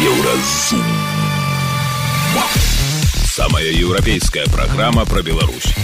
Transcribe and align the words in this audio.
Еўразум. 0.00 0.80
Самая 3.24 3.70
еўрапейская 3.70 4.46
праграма 4.46 5.04
пра 5.04 5.20
Беларусь. 5.20 5.74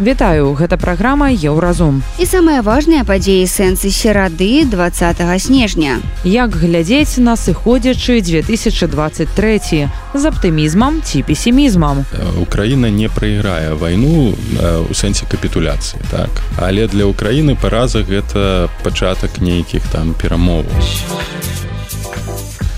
Вітаю, 0.00 0.52
гэта 0.52 0.76
праграма 0.76 1.30
Еўразум. 1.32 2.02
І 2.18 2.26
самыя 2.28 2.60
важныя 2.60 3.08
падзеі 3.08 3.48
сэнсы 3.48 3.88
серады 3.88 4.68
20 4.68 5.40
снежня. 5.40 6.02
Як 6.24 6.52
глядзець 6.52 7.16
на 7.16 7.40
сыходзячы 7.40 8.20
2023 8.20 9.88
з 10.12 10.24
аптымізмам 10.28 11.00
ці 11.00 11.22
песімізмам. 11.22 12.04
Украіна 12.36 12.90
не 12.90 13.08
прайграе 13.08 13.80
вайну 13.80 14.36
ў 14.60 14.92
сэнсе 14.92 15.24
капітуляцыі 15.24 16.04
так. 16.10 16.28
Але 16.60 16.84
для 16.84 17.08
Украіны 17.08 17.56
параза 17.56 18.04
гэта 18.04 18.68
пачатак 18.84 19.40
нейкіх 19.40 19.88
там 19.88 20.12
перамоваў. 20.12 20.68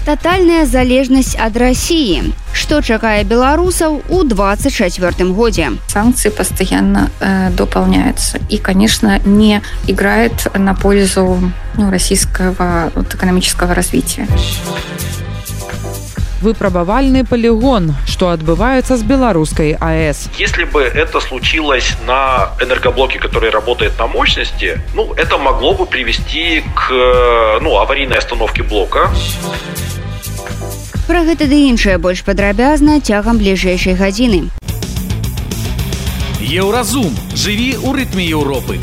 Татальная 0.06 0.66
залежнасць 0.66 1.36
ад 1.38 1.58
рассіі. 1.58 2.34
Што 2.54 2.82
чакае 2.82 3.24
беларусаў 3.24 4.02
у 4.10 4.24
24 4.24 5.30
годзе? 5.30 5.72
Санкции 5.88 6.30
постоянно 6.30 7.12
э, 7.20 7.50
дополняются 7.52 8.40
и, 8.50 8.58
конечно, 8.58 9.20
не 9.26 9.62
играет 9.88 10.48
на 10.56 10.74
пользу 10.74 11.40
ну, 11.78 11.92
российского 11.92 12.92
вот, 12.96 13.14
экономического 13.14 13.74
развития. 13.76 14.28
Выпрабавальны 16.42 17.24
полигон, 17.24 17.94
что 18.08 18.30
отбывается 18.30 18.98
с 18.98 19.04
белорусской 19.04 19.78
АЭС. 19.80 20.30
Если 20.40 20.64
бы 20.64 20.82
это 20.82 21.20
случилось 21.20 21.96
на 22.08 22.54
энергоблоке, 22.60 23.20
который 23.20 23.52
работает 23.52 24.00
на 24.00 24.08
мощности, 24.08 24.82
ну, 24.96 25.14
это 25.14 25.38
могло 25.38 25.74
бы 25.76 25.86
привести 25.86 26.64
к 26.76 26.90
ну, 27.62 27.78
аварийной 27.78 28.18
остановке 28.18 28.64
блока. 28.64 29.12
Пра 31.07 31.23
гэта 31.23 31.47
ды 31.47 31.59
іншае 31.71 31.99
больш 32.03 32.25
падрабязна 32.27 32.99
цягам 32.99 33.39
бліжэйшай 33.39 33.95
гадзіны. 33.95 34.41
Еўразум 36.43 37.15
жыві 37.31 37.79
ў 37.79 37.91
рытме 38.03 38.27
Еўропы. 38.27 38.83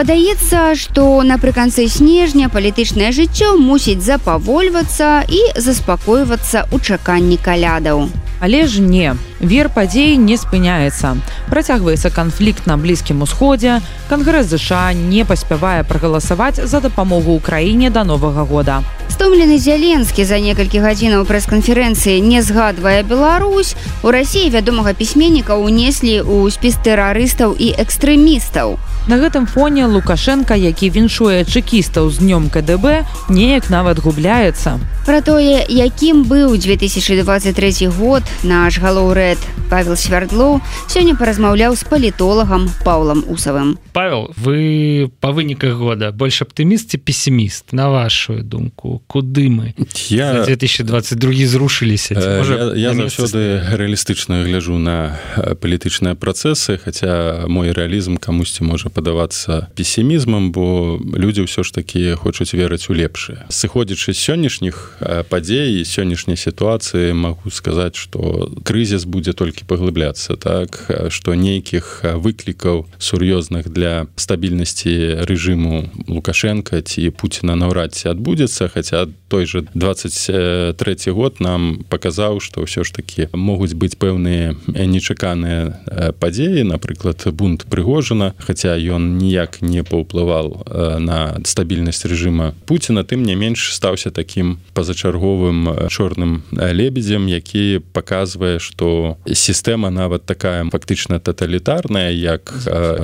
Падаецца, 0.00 0.60
што 0.80 1.02
напрыканцы 1.28 1.84
снежня 1.92 2.46
палітычнае 2.48 3.10
жыццё 3.12 3.50
мусіць 3.60 4.00
запавольвацца 4.00 5.28
і 5.28 5.40
заспакойвацца 5.60 6.62
ў 6.72 6.76
чаканні 6.80 7.36
калядаў. 7.36 8.08
Але 8.40 8.64
ж 8.64 8.80
не. 8.80 9.12
Вер 9.44 9.68
падзей 9.68 10.16
не 10.16 10.40
спыняецца. 10.40 11.20
Працягваецца 11.52 12.08
канфлікт 12.16 12.64
на 12.64 12.80
блізкім 12.80 13.20
усходзе. 13.28 13.84
Кангрэс 14.08 14.48
ЗША 14.48 14.96
не 14.96 15.28
паспявае 15.28 15.84
прагаласаваць 15.84 16.64
за 16.64 16.80
дапамогу 16.80 17.36
ўкраіне 17.36 17.92
да 17.92 18.08
новага 18.08 18.48
года. 18.48 18.80
Стомлены 19.12 19.60
зяленскі 19.60 20.24
за 20.24 20.40
некалькі 20.40 20.80
гадзінаў 20.80 21.28
прэс-канферэнцыі 21.28 22.24
не 22.24 22.40
згадвае 22.40 23.04
Беларусь. 23.04 23.76
У 24.00 24.08
рассіі 24.16 24.48
вядомага 24.48 24.96
пісьменніка 24.96 25.60
ўнеслі 25.60 26.24
ў 26.24 26.48
спіс 26.48 26.80
тэрарыстаў 26.80 27.52
і 27.52 27.76
экстрэмістаў. 27.76 28.80
На 29.08 29.16
гэтым 29.16 29.46
фоне 29.46 29.86
Лукашенко, 29.86 30.54
які 30.54 30.90
віншуе 30.90 31.44
чэкістаў 31.44 32.10
з 32.10 32.18
днём 32.20 32.50
КДБ, 32.52 33.08
неяк 33.28 33.70
нават 33.70 33.98
губляецца. 33.98 34.76
Пра 35.06 35.24
тое, 35.24 35.64
якім 35.64 36.28
быў 36.28 36.60
2023 36.60 37.88
год 37.88 38.22
наш 38.44 38.78
галоўрэд 38.78 39.40
Павел 39.70 39.96
Свярдлоў 39.96 40.60
сёння 40.90 41.16
паразмаўляў 41.16 41.72
з 41.78 41.82
палітолагам 41.88 42.68
Паўлам 42.84 43.24
Усавым. 43.30 43.78
Павел, 43.94 44.28
вы 44.36 45.08
па 45.20 45.32
выніках 45.32 45.80
года 45.80 46.12
больш 46.12 46.42
аптыміст 46.42 46.92
ці 46.92 46.98
песіміст 46.98 47.72
на 47.72 47.88
вашу 47.88 48.42
думку, 48.42 49.00
куды 49.06 49.48
мы 49.48 49.72
Я, 50.10 50.44
2022 50.44 51.46
зрушыліся 51.46 52.14
э, 52.14 52.74
я, 52.76 52.90
я 52.90 52.94
заўсёды 52.94 53.62
рэалістычна 53.72 54.44
гляжу 54.44 54.76
на 54.78 55.16
э, 55.38 55.54
палітычныя 55.54 56.14
працэсы, 56.14 56.76
хаця 56.76 57.46
мой 57.48 57.72
рэалізм 57.72 58.18
камусьці 58.18 58.66
можа 58.66 58.89
падавацца 58.90 59.70
песімізмам, 59.78 60.52
бо 60.52 60.98
людзі 60.98 61.46
ўсё 61.46 61.62
ж 61.62 61.72
такі 61.72 62.18
хочуць 62.18 62.52
верыць 62.52 62.90
у 62.90 62.94
лепшае. 62.94 63.46
Сыходзячы 63.48 64.12
з 64.12 64.18
сённяшніх 64.18 65.02
падзей 65.30 65.84
сённяшняй 65.86 66.36
сітуацыі 66.36 67.14
магу 67.14 67.50
сказаць, 67.50 67.96
што 67.96 68.50
крызіс 68.64 69.04
будзе 69.04 69.32
толькі 69.32 69.64
паглыбляцца 69.64 70.36
так 70.36 70.90
што 71.14 71.34
нейкіх 71.34 72.02
выклікаў 72.02 72.86
сур'ёзных 72.98 73.68
для 73.68 74.06
стабільнасці 74.16 75.24
рэжыму 75.28 75.90
лукашенко 76.08 76.80
ці 76.80 77.10
Пуціна 77.10 77.56
наўрад 77.56 77.94
ці 77.94 78.10
адбудзецца 78.14 78.68
хаця 78.68 79.06
той 79.28 79.46
же 79.46 79.66
23 79.74 81.12
год 81.12 81.40
нам 81.40 81.84
паказаў 81.88 82.40
што 82.40 82.66
ўсё 82.66 82.84
ж 82.84 82.92
такі 82.96 83.28
могуць 83.32 83.76
быць 83.76 83.94
пэўныя 84.00 84.56
нечаканыя 84.66 86.14
падзеі 86.18 86.66
напрыклад 86.66 87.22
бунт 87.32 87.66
прыгожана 87.70 88.34
хаця 88.38 88.74
ён 88.80 89.18
ніяк 89.20 89.60
не 89.62 89.84
паўплывал 89.84 90.64
на 90.98 91.36
стабільнасць 91.44 92.04
рэжыма 92.08 92.54
Пуціна 92.66 93.04
тым 93.04 93.22
не 93.22 93.36
менш 93.36 93.74
стаўся 93.74 94.10
такім 94.10 94.58
пазачарговым 94.74 95.88
чорным 95.88 96.42
лебедзем 96.50 97.26
які 97.28 97.80
паказвае 97.92 98.58
што 98.58 99.18
сістэма 99.26 99.90
нават 99.90 100.24
такая 100.24 100.64
фактычна 100.70 101.20
таталітарная 101.20 102.10
як 102.10 102.52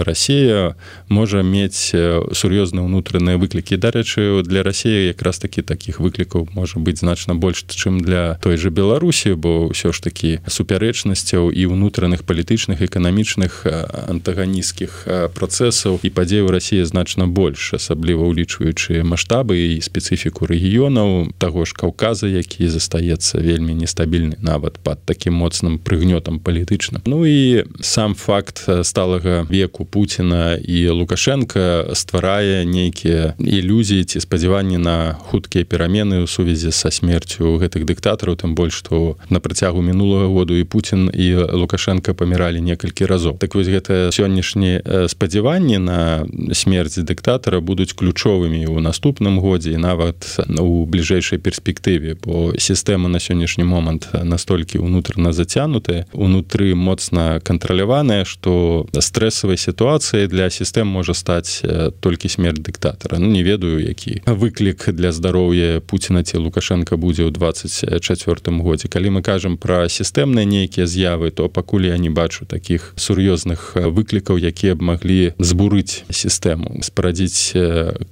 Росія 0.07 0.75
можа 1.09 1.43
мець 1.43 1.93
сур'ёзныя 1.93 2.85
ўнутраныя 2.87 3.37
выклікі. 3.37 3.77
Дарэчы 3.77 4.43
для 4.47 4.63
рассіі 4.63 5.13
якраз 5.13 5.39
такі 5.39 5.63
такіх 5.63 6.01
выклікаў 6.01 6.49
можа 6.55 6.79
быць 6.79 7.01
значна 7.03 7.35
больш 7.35 7.65
чым 7.69 8.01
для 8.01 8.39
той 8.41 8.57
же 8.57 8.71
беларусі 8.71 9.35
бо 9.35 9.69
ўсё 9.71 9.93
ж 9.93 10.03
такі 10.03 10.31
супярэчнасцяў 10.47 11.51
і 11.51 11.63
ўнутраных 11.67 12.23
палітычных 12.23 12.83
эканамічных 12.83 13.67
антаганісцкіх 14.09 15.09
працэсаў 15.35 15.66
і 16.03 16.11
падзей 16.11 16.41
у 16.41 16.49
рассіі 16.49 16.85
значна 16.85 17.27
больш 17.27 17.75
асабліва 17.75 18.27
ўлічваючы 18.31 19.03
маштабы 19.03 19.77
і 19.77 19.83
спецыфіку 19.83 20.47
рэгіёнаў 20.47 21.35
таго 21.39 21.65
ж 21.65 21.75
каўказа 21.75 22.31
які 22.31 22.69
застаецца 22.69 23.41
вельмі 23.43 23.75
нестабільны 23.75 24.37
нават 24.41 24.79
под 24.79 25.03
таким 25.05 25.35
моцным 25.35 25.79
прыгнётам 25.79 26.39
палітычным. 26.39 27.03
Ну 27.07 27.27
і 27.27 27.65
сам 27.81 28.15
факт 28.15 28.69
сталага 28.83 29.47
веку 29.51 29.85
Пуціна 29.85 30.55
і 30.55 30.89
лукашенко 30.89 31.91
стварае 31.95 32.65
нейкія 32.65 33.35
ілюзіі 33.39 34.05
ці 34.05 34.21
спадзяванні 34.21 34.79
на 34.79 35.19
хуткія 35.31 35.65
перамены 35.65 36.23
ў 36.23 36.27
сувязі 36.27 36.71
са 36.71 36.91
смерцю 36.91 37.59
гэтых 37.59 37.85
дыктатараў 37.87 38.37
тым 38.37 38.55
больш 38.55 38.83
што 38.83 39.17
на 39.31 39.41
працягу 39.41 39.83
мінулага 39.83 40.27
году 40.27 40.55
і 40.55 40.65
Путін 40.65 41.11
і 41.15 41.35
лукашенко 41.57 42.15
паміралі 42.15 42.61
некалькі 42.61 43.07
разоў. 43.07 43.39
Так 43.39 43.55
вось 43.55 43.69
гэта 43.69 44.13
сённяшні 44.13 45.09
спадзяванні 45.57 45.79
на 45.79 46.27
смерць 46.53 46.99
дыктатара 46.99 47.61
будуць 47.61 47.95
ключовымі 47.97 48.69
ў 48.69 48.81
наступным 48.81 49.41
годзе 49.41 49.73
і 49.73 49.81
нават 49.81 50.37
у 50.61 50.85
бліжэйшай 50.85 51.39
перспектыве 51.39 52.17
бо 52.21 52.53
сістэма 52.59 53.09
на 53.09 53.19
сённяшні 53.19 53.65
момант 53.65 54.09
настолькі 54.13 54.79
унутрана 54.79 55.33
зацянутая 55.33 56.05
унутры 56.13 56.75
моцна 56.75 57.41
кантраляваная 57.41 58.25
што 58.25 58.87
стрэсавай 58.93 59.57
сітуацыі 59.57 60.29
для 60.29 60.51
сістэм 60.51 60.89
можа 60.89 61.15
стаць 61.15 61.63
толькі 62.01 62.29
смерть 62.29 62.61
дыктатара. 62.61 63.19
Ну 63.19 63.27
не 63.27 63.43
ведаю 63.43 63.81
які 63.81 64.23
выклік 64.27 64.93
для 64.93 65.13
здароўя 65.13 65.81
Пуціна 65.81 66.23
ці 66.23 66.37
лукашенко 66.37 66.97
будзе 66.97 67.25
ў 67.25 67.33
24 67.33 68.61
годзе. 68.61 68.89
Калі 68.89 69.09
мы 69.19 69.23
кажам 69.23 69.57
пра 69.57 69.89
сістэмныя 69.89 70.45
нейкія 70.45 70.87
з'явы 70.87 71.31
то 71.31 71.49
пакуль 71.49 71.89
я 71.89 71.97
не 71.97 72.11
бачу 72.11 72.45
таких 72.45 72.93
сур'ёзных 72.97 73.77
выклікаў 73.77 74.37
якія 74.37 74.75
б 74.75 74.83
маглі 74.83 75.33
збурыць 75.47 76.03
сістэму 76.11 76.83
спарадзіць 76.83 77.55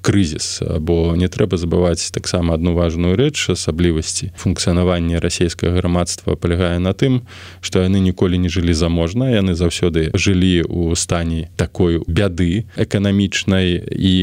крызіс 0.07 0.63
бо 0.79 1.15
не 1.19 1.27
трэба 1.27 1.59
забываць 1.59 2.15
таксама 2.15 2.55
одну 2.55 2.75
важную 2.79 3.19
рэч 3.19 3.51
асаблівасці. 3.59 4.31
Функцыянавання 4.39 5.19
расійскага 5.19 5.75
грамадства 5.83 6.39
палягае 6.39 6.79
на 6.79 6.95
тым 6.95 7.27
што 7.61 7.83
яны 7.83 7.99
ніколі 7.99 8.39
не 8.39 8.49
жылі 8.49 8.73
заможна 8.73 9.35
яны 9.35 9.59
заўсёды 9.59 10.15
жылі 10.15 10.63
ў 10.63 10.95
стане 10.95 11.51
такой 11.57 11.99
бяды 12.07 12.71
эканамічнай 12.79 13.83
і 13.83 14.15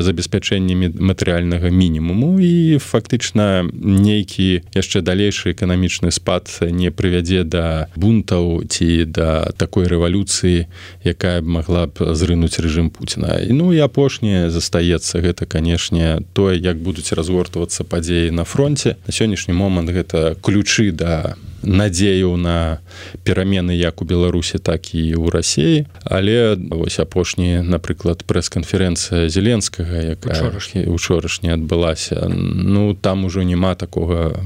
забеспячэннямі 0.00 0.96
матэрыяльнага 0.96 1.68
мінімуму. 1.68 2.40
І 2.40 2.78
фактычна 2.80 3.68
нейкі 3.72 4.64
яшчэ 4.72 5.04
далейшы 5.04 5.52
эканамічны 5.52 6.10
спад 6.14 6.48
не 6.62 6.90
прывядзе 6.90 7.44
да 7.44 7.92
бунтаў 7.96 8.64
ці 8.68 9.04
да 9.04 9.52
такой 9.56 9.86
рэвалюцыі 9.90 10.66
якая 11.04 11.40
б 11.42 11.46
магла 11.60 11.86
б 11.86 12.14
зрынуць 12.14 12.53
рэжым 12.58 12.90
Пуціна. 12.90 13.38
Ну 13.50 13.72
і 13.72 13.78
апошняе 13.80 14.50
застаецца. 14.50 15.20
Гэта 15.20 15.46
канешне 15.46 16.22
тое 16.32 16.58
як 16.58 16.78
будуць 16.78 17.12
разгортвацца 17.12 17.84
падзеі 17.84 18.30
на 18.30 18.44
фронте 18.44 18.96
на 19.06 19.12
сённяшні 19.12 19.54
момант 19.54 19.90
гэта 19.90 20.36
ключы 20.40 20.92
да 20.92 21.36
надзеяў 21.64 22.36
на 22.36 22.78
перамены 23.24 23.72
як 23.74 24.02
у 24.02 24.04
беларусі 24.04 24.58
так 24.58 24.94
і 24.94 25.16
ў 25.16 25.26
рассіі 25.32 25.86
але 26.04 26.56
вось 26.70 27.00
апошні 27.00 27.64
напрыклад 27.64 28.24
прэс-канферэнцыя 28.28 29.28
зеленскага 29.28 30.14
якая 30.14 30.52
учорашняя. 30.86 31.54
адбылася 31.54 32.28
ну 32.28 32.94
там 32.94 33.24
ужо 33.24 33.42
няма 33.42 33.74
такога 33.74 34.36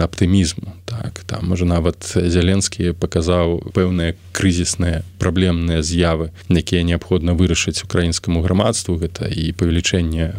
аптымізму. 0.00 0.72
Так 0.84 1.24
там 1.26 1.48
можа 1.48 1.64
нават 1.64 2.00
зеленскі 2.14 2.92
паказаў 2.92 3.72
пэўныя 3.72 4.14
крызісныя 4.32 5.02
праблемныя 5.18 5.82
з'явы 5.82 6.30
якія 6.48 6.82
неабходна 6.82 7.32
вырашыць 7.32 7.84
украінскаму 7.84 8.42
грамадству. 8.42 8.96
Гэта 8.96 9.28
і 9.28 9.52
павелічэнне 9.52 10.34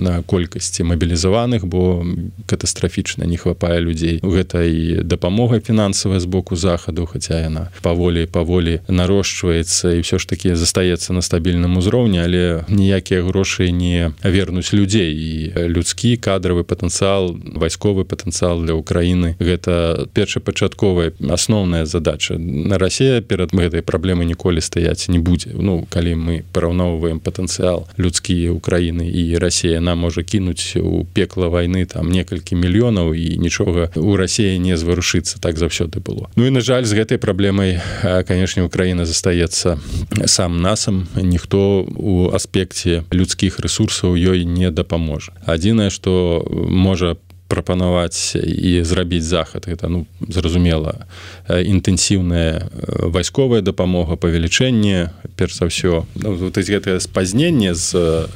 на 0.00 0.22
колькасці 0.22 0.82
мабілізаваных 0.84 1.66
бо 1.66 2.04
катастрафічна 2.46 3.24
не 3.26 3.36
хвапае 3.36 3.80
людзей. 3.80 4.20
Гэта 4.22 4.64
і 4.64 5.02
дапамога 5.02 5.35
фінансавая 5.60 6.20
з 6.20 6.24
боку 6.24 6.56
захаду 6.56 7.06
хаця 7.06 7.40
яна 7.40 7.68
паволі 7.82 8.26
паволі 8.26 8.80
нарошчваецца 8.88 9.92
і 9.96 10.00
ўсё 10.00 10.18
ж 10.18 10.24
таки 10.28 10.56
застаецца 10.56 11.12
на 11.12 11.22
стабільным 11.22 11.76
узроўні 11.76 12.24
але 12.24 12.64
ніякія 12.68 13.22
грошы 13.22 13.70
не 13.70 14.12
вернуць 14.24 14.72
людзей. 14.72 15.12
І 15.12 15.52
людскі 15.68 16.16
кадравы 16.16 16.64
патэнцыял 16.64 17.36
вайсковы 17.36 18.04
патэнцыял 18.04 18.62
для 18.64 18.74
Украіны 18.74 19.36
гэта 19.38 20.06
першапачатковая 20.12 21.12
асноўная 21.30 21.86
задача. 21.86 22.38
На 22.38 22.78
Расія 22.78 23.20
перад 23.20 23.52
гэтай 23.52 23.82
праблемы 23.82 24.24
ніколі 24.24 24.60
стаяць 24.60 25.08
не 25.08 25.18
будзе. 25.18 25.50
Ну 25.54 25.86
калі 25.90 26.14
мы 26.16 26.34
параўноўваем 26.52 27.20
патэнцыял 27.20 27.86
людскі 27.96 28.50
Украіны 28.50 29.08
і 29.10 29.38
Расія 29.38 29.80
нам 29.80 29.98
можа 29.98 30.22
кінуць 30.22 30.76
у 30.76 31.04
пекла 31.04 31.48
вайны 31.48 31.86
там 31.86 32.10
некалькі 32.10 32.56
мільёнаў 32.56 33.14
і 33.14 33.38
нічога 33.38 33.90
у 33.96 34.16
рассіі 34.16 34.58
не 34.58 34.76
зварушыцца 35.16 35.40
так 35.40 35.58
заўсёды 35.58 36.00
было. 36.00 36.28
Ну 36.36 36.46
і 36.46 36.50
на 36.50 36.60
жаль 36.60 36.84
з 36.84 36.94
гэтай 36.94 37.18
праблемай 37.18 37.80
канешне 38.26 38.62
Украіна 38.62 39.06
застаецца 39.06 39.78
сам 40.26 40.62
насам 40.62 41.08
ніхто 41.16 41.84
у 41.96 42.30
аспекце 42.32 43.04
людскіх 43.10 43.60
ресурсаў 43.60 44.16
ёй 44.16 44.44
не 44.44 44.70
дапаможа 44.70 45.32
адзінае 45.46 45.90
што 45.90 46.44
можа 46.52 47.14
по 47.14 47.25
прапанаваць 47.48 48.34
і 48.36 48.82
зрабіць 48.82 49.24
захад. 49.24 49.68
Это 49.68 49.88
ну 49.88 50.06
зразумела 50.28 51.06
інтэнсіўная 51.48 52.70
вайсковая 53.10 53.62
дапамога 53.62 54.16
павелічэнне 54.16 55.10
перш 55.36 55.58
за 55.58 55.70
ўсё. 55.70 56.04
Ну, 56.14 56.50
гэтае 56.50 56.98
спазненне 57.00 57.74
з 57.74 58.26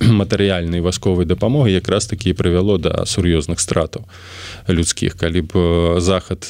матэрыяльнай 0.00 0.80
вайсковай 0.80 1.26
дапамогі 1.26 1.74
якраз 1.74 2.06
такі 2.06 2.32
прывяло 2.32 2.78
да 2.78 3.04
сур'ёзных 3.04 3.58
стратаў 3.58 4.06
людскіх. 4.68 5.18
Калі 5.18 5.40
б 5.42 5.52
захад 5.98 6.46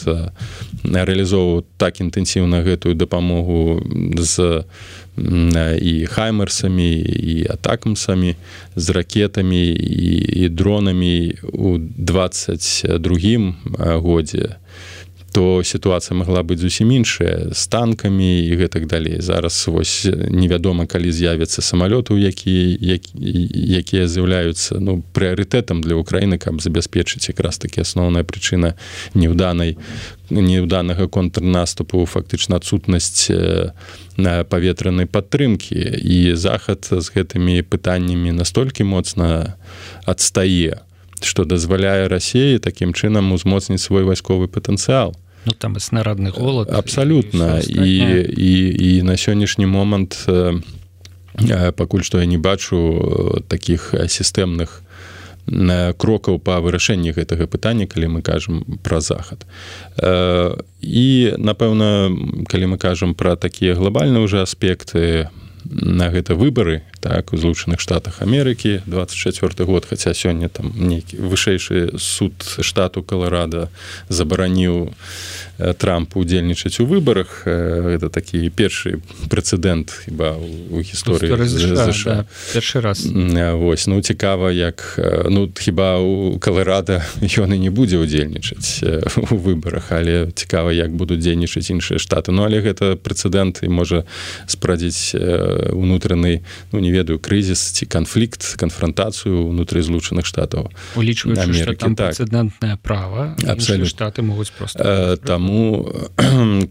рэалізоўваў 0.84 1.64
так 1.78 2.00
інтэнсіўна 2.00 2.62
гэтую 2.62 2.94
дапамогу 2.94 3.80
з 4.18 4.64
і 5.80 6.06
хаймерсамі 6.06 6.92
і 7.00 7.46
атакамсамі 7.50 8.36
з 8.76 8.90
ракетамі 8.90 9.68
і, 9.68 10.44
і 10.44 10.48
дронамі 10.48 11.34
у 11.52 11.78
22 11.78 13.54
годзе 13.78 14.56
то 15.32 15.62
сітуацыя 15.64 16.16
магла 16.16 16.42
быць 16.44 16.60
зусім 16.60 16.92
іншая 16.92 17.50
з 17.56 17.62
танкамі 17.72 18.44
і 18.44 18.52
гэтак 18.56 18.86
далей. 18.86 19.20
Зараз 19.20 19.64
вось 19.68 20.04
невядома 20.28 20.86
калі 20.86 21.12
з'явяцца 21.12 21.64
самалёты 21.64 22.14
які 22.20 22.76
якія 23.80 24.06
з'яўляюцца 24.06 24.78
ну 24.78 25.02
прыярытэтам 25.16 25.80
для 25.80 25.96
Украіны 25.96 26.38
каб 26.38 26.60
забяспечыць 26.60 27.32
якраз 27.32 27.58
такі 27.58 27.80
асноўная 27.80 28.24
прычына 28.28 28.76
неўданай 29.14 29.76
неўданага 30.30 31.08
контрнаступу 31.08 32.04
фактычна 32.06 32.56
адсутнасць 32.56 33.32
на 34.16 34.44
паветранай 34.44 35.06
падтрымкі. 35.06 35.80
І 36.04 36.36
захад 36.36 36.88
з 36.92 37.06
гэтымі 37.08 37.64
пытаннямі 37.64 38.32
настолькі 38.36 38.84
моцна 38.84 39.56
адстае 40.04 40.84
што 41.24 41.44
дазваляе 41.44 42.08
рассеі 42.08 42.58
такім 42.58 42.92
чынам 42.92 43.32
узмоцніць 43.32 43.82
свой 43.82 44.04
вайсковы 44.04 44.48
патэнцыял 44.48 45.16
ну, 45.44 45.52
там 45.52 45.78
снарадны 45.78 46.30
голод 46.30 46.70
абсалютна 46.70 47.60
і, 47.60 47.72
і, 47.72 48.12
і, 48.36 48.52
і 48.98 49.02
на 49.02 49.16
сённяшні 49.16 49.66
момант 49.66 50.26
пакуль 51.76 52.02
што 52.02 52.20
я 52.20 52.26
не 52.26 52.38
бачу 52.38 53.42
таких 53.48 53.94
сістэмных 54.08 54.82
крокаў 55.98 56.38
па 56.38 56.60
вырашэнні 56.62 57.12
гэтага 57.12 57.50
пытання 57.50 57.86
калі 57.90 58.18
мы 58.18 58.22
кажам 58.22 58.62
пра 58.82 59.00
захад. 59.00 59.42
І 59.98 61.34
напэўна 61.38 62.14
калі 62.46 62.66
мы 62.66 62.78
кажам 62.78 63.14
пра 63.14 63.34
такія 63.34 63.74
глобальныя 63.74 64.22
ўжо 64.22 64.46
аспекты 64.46 65.28
на 65.64 66.10
гэта 66.10 66.34
выбары 66.34 66.82
так 67.00 67.32
у 67.32 67.36
злучаных 67.36 67.80
штатах 67.80 68.22
Амерыкі 68.22 68.82
24 68.86 69.64
год 69.64 69.84
хаця 69.86 70.14
сёння 70.14 70.48
там 70.48 70.72
нейкі 70.76 71.18
вышэйшы 71.18 71.98
суд 71.98 72.32
штату 72.60 73.02
каларада 73.02 73.68
забараніў 74.08 74.94
трампу 75.78 76.20
удзельнічаць 76.20 76.80
у 76.80 76.86
выбарах. 76.86 77.42
Это 77.46 78.08
такі 78.08 78.50
першы 78.50 79.00
прэцэдэнт 79.30 79.92
хіба 80.06 80.34
у 80.38 80.80
гісторыі 80.80 81.30
да, 81.30 82.24
першы 82.52 82.80
раз. 82.80 83.06
Вось 83.06 83.86
ну 83.86 84.02
цікава 84.02 84.52
як 84.52 84.98
ну 85.28 85.50
хіба 85.54 85.98
у 85.98 86.38
каларада 86.38 87.02
ён 87.38 87.54
і 87.54 87.58
не 87.58 87.70
будзе 87.70 87.98
удзельнічаць 87.98 88.82
у 89.30 89.36
выбарах 89.36 89.92
але 89.92 90.30
цікава 90.34 90.72
як 90.72 90.90
будуць 90.94 91.20
дзейнічаць 91.20 91.70
іншыя 91.70 91.98
штаты. 91.98 92.32
Ну 92.32 92.42
але 92.42 92.62
гэта 92.62 92.96
прэцэдэнт 92.96 93.62
і 93.62 93.68
можа 93.68 94.04
спрадзіць 94.46 95.14
унутраны 95.72 96.42
ну 96.72 96.78
не 96.78 96.90
ведаю 96.92 97.18
крызіс 97.18 97.60
ці 97.72 97.86
канфлікт 97.86 98.56
канфронтацыю 98.56 99.48
унутры 99.48 99.82
злучаных 99.82 100.26
штатаў 100.26 100.70
улічваецыдэнтнае 100.96 102.76
права 102.82 103.36
абсолютно. 103.46 103.86
Штаты 103.86 104.22
могуць 104.22 104.50
просто 104.50 104.82
э, 104.82 105.16
таму 105.16 105.90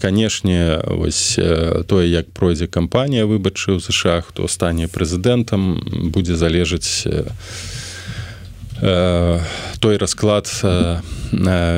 канешне 0.01 0.81
вось 0.87 1.39
тое 1.87 2.07
як 2.07 2.31
пройдзе 2.31 2.67
кампанія 2.67 3.25
выбачы 3.25 3.77
ў 3.77 3.79
ЗША 3.79 4.21
хто 4.21 4.47
стане 4.47 4.87
прэзідэнтам 4.87 6.11
будзе 6.11 6.35
залежаць 6.35 7.03
э, 7.05 7.29
той 8.81 9.97
расклад 9.97 10.49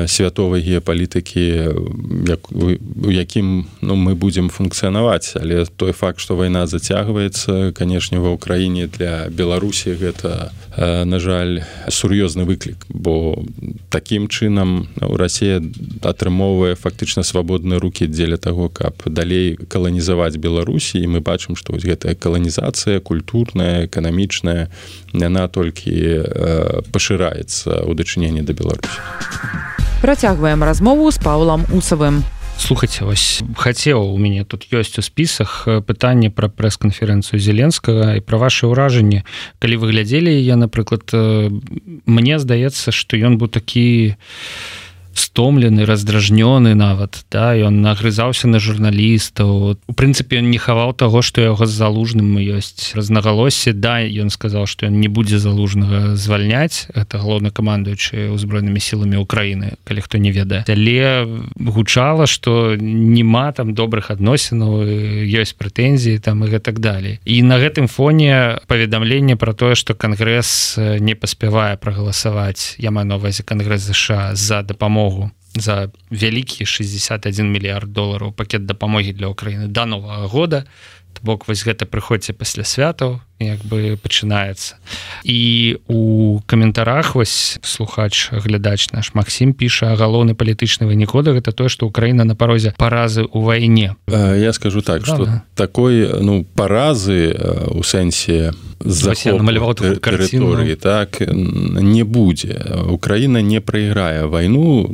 святовай 0.08 0.60
геапалітыкі 0.60 1.44
як, 2.26 2.50
у 2.50 3.10
якім 3.10 3.66
ну, 3.82 3.94
мы 3.94 4.14
будзем 4.14 4.50
функцыянаваць. 4.50 5.36
Але 5.36 5.64
той 5.76 5.92
факт 5.92 6.18
што 6.18 6.34
вайна 6.34 6.66
зацягваецца 6.66 7.70
канешне 7.76 8.18
ва 8.18 8.34
ўкраіне 8.34 8.88
для 8.88 9.28
беларусі 9.28 9.94
гэта 9.94 10.50
на 10.76 11.18
жаль 11.20 11.62
сур'ёзны 11.86 12.42
выклік. 12.44 12.86
Бо 12.88 13.44
такім 13.90 14.26
чынам 14.26 14.88
у 14.98 15.16
рассія 15.16 15.62
атрымоўвае 16.02 16.74
фактычна 16.74 17.22
свабодныя 17.22 17.78
руки 17.78 18.10
дзеля 18.10 18.36
таго 18.36 18.68
каб 18.68 19.06
далей 19.06 19.54
каланізаваць 19.54 20.36
беларусі 20.36 20.98
і 20.98 21.06
мы 21.14 21.20
бачым 21.20 21.54
што 21.54 21.78
гэтая 21.78 22.18
каланізацыя 22.18 22.98
культурная 22.98 23.86
эканамічная 23.86 24.66
яна 25.14 25.46
толькі 25.46 25.94
пашыраецца 26.94 27.82
ў 27.82 27.92
дачыненні 27.98 28.46
да 28.46 28.54
беларусі. 28.54 29.02
Працягваем 29.98 30.62
размову 30.62 31.10
з 31.10 31.18
паулам 31.18 31.66
усавым. 31.74 32.22
Слухайте 32.54 33.02
вось 33.02 33.42
хацеў 33.58 34.14
у 34.14 34.18
мяне 34.22 34.46
тут 34.46 34.70
ёсць 34.70 34.94
у 34.94 35.02
спісах 35.02 35.66
пытанне 35.90 36.30
пра 36.30 36.46
прэс-канферэнцыю 36.46 37.42
зеленскага 37.42 38.14
і 38.14 38.22
пра 38.22 38.38
ваше 38.38 38.70
ўражанне 38.70 39.26
калі 39.58 39.74
вы 39.82 39.90
глядзелі 39.90 40.30
я 40.30 40.54
напрыклад 40.54 41.10
мне 42.06 42.38
здаецца 42.38 42.94
што 42.94 43.18
ён 43.18 43.42
быў 43.42 43.50
такі 43.50 44.14
у 44.14 44.83
стомлены 45.18 45.84
раздражнёны 45.84 46.74
нават 46.74 47.24
да 47.30 47.54
ён 47.54 47.80
нагрызаўся 47.80 48.48
на 48.48 48.58
журналістаў. 48.58 49.78
У 49.86 49.92
прынцыпе 49.94 50.42
не 50.42 50.58
хаваў 50.58 50.94
таго 50.94 51.22
што 51.22 51.40
яго 51.40 51.66
з 51.66 51.74
залужным 51.74 52.36
ёсць 52.38 52.94
разнагалосе 52.98 53.72
да 53.72 54.02
ён 54.02 54.30
сказаў 54.30 54.66
што 54.66 54.86
ён 54.90 54.98
не 54.98 55.08
будзе 55.08 55.38
залужнага 55.38 56.16
звальняць 56.18 56.90
это 56.94 57.22
галоўна 57.22 57.54
камандуючы 57.54 58.34
ўзброенымі 58.34 58.80
сіламі 58.80 59.22
Украіны 59.22 59.78
калі 59.84 60.00
хто 60.02 60.18
не 60.18 60.34
ведае. 60.34 60.66
Але 60.68 61.24
гучала 61.56 62.26
што 62.26 62.74
няма 62.78 63.52
там 63.52 63.74
добрых 63.74 64.10
адносінаў 64.10 64.82
ёсць 65.24 65.54
прэтэнзіі 65.54 66.18
там 66.18 66.44
і 66.44 66.50
гэтак 66.50 66.82
далей. 66.82 67.22
І 67.24 67.42
на 67.42 67.62
гэтым 67.62 67.86
фоне 67.86 68.58
паведамленне 68.66 69.36
про 69.36 69.54
тое 69.54 69.74
што 69.78 69.94
кангрэс 69.94 70.78
не 70.98 71.14
паспявае 71.14 71.78
прагаласаваць 71.78 72.76
я 72.78 72.90
маю 72.90 73.06
на 73.06 73.16
увазе 73.16 73.46
кангрэс 73.46 73.94
ЗША 73.94 74.34
за 74.34 74.62
дапамогу 74.62 75.03
дапамогу 75.04 75.30
за 75.54 75.90
вялікі 76.10 76.66
61 76.66 77.52
мільярд 77.52 77.92
долараў 77.92 78.32
пакет 78.32 78.66
дапамогі 78.66 79.12
для 79.12 79.28
Украіны 79.28 79.68
да 79.68 79.86
новага 79.86 80.26
года 80.26 80.64
бок 81.24 81.48
вось 81.48 81.64
гэта 81.64 81.88
прыходзьце 81.88 82.36
пасля 82.36 82.64
святаў 82.64 83.20
як 83.40 83.64
бы 83.66 83.98
пачынаецца. 84.00 84.76
І 85.24 85.78
у 85.88 86.40
каментарах 86.46 87.14
вось 87.14 87.58
слухач 87.62 88.30
глядач 88.30 88.92
наш 88.92 89.14
Макссім 89.14 89.52
піша 89.54 89.96
галоўны 89.96 90.34
палітычны 90.38 90.86
вынікода 90.86 91.34
гэта 91.34 91.52
тое 91.52 91.68
што 91.68 91.86
Украіна 91.86 92.24
на 92.24 92.36
парозе 92.36 92.74
паразы 92.78 93.26
ў 93.26 93.40
вайне 93.42 93.96
я 94.08 94.52
скажу 94.52 94.80
так 94.80 95.04
что 95.06 95.42
такой 95.54 96.22
ну 96.22 96.44
паразы 96.44 97.34
у 97.72 97.82
сэнсе 97.82 98.54
намаляваў 98.84 99.74
тэрыторыі 99.74 100.76
так 100.76 101.20
не 101.20 102.04
будзе. 102.04 102.60
Украіна 102.88 103.42
не 103.42 103.60
прайграе 103.60 104.26
вайну 104.26 104.86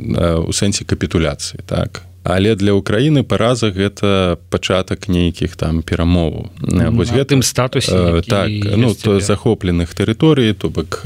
у 0.47 0.51
сэнсе 0.51 0.85
капітуляцыі 0.85 1.61
так 1.67 2.07
але 2.23 2.55
для 2.55 2.73
Украіны 2.77 3.23
параза 3.23 3.73
гэта 3.73 4.37
пачатак 4.53 5.09
нейкіх 5.09 5.57
там 5.57 5.81
перамоваў. 5.81 6.53
Вось 6.93 7.09
гэтым 7.09 7.41
статусе 7.41 8.21
так 8.27 8.49
ну 8.77 8.93
то 8.93 9.19
захопленых 9.19 9.95
тэрыторый 9.97 10.53
то 10.53 10.69
бок 10.69 11.01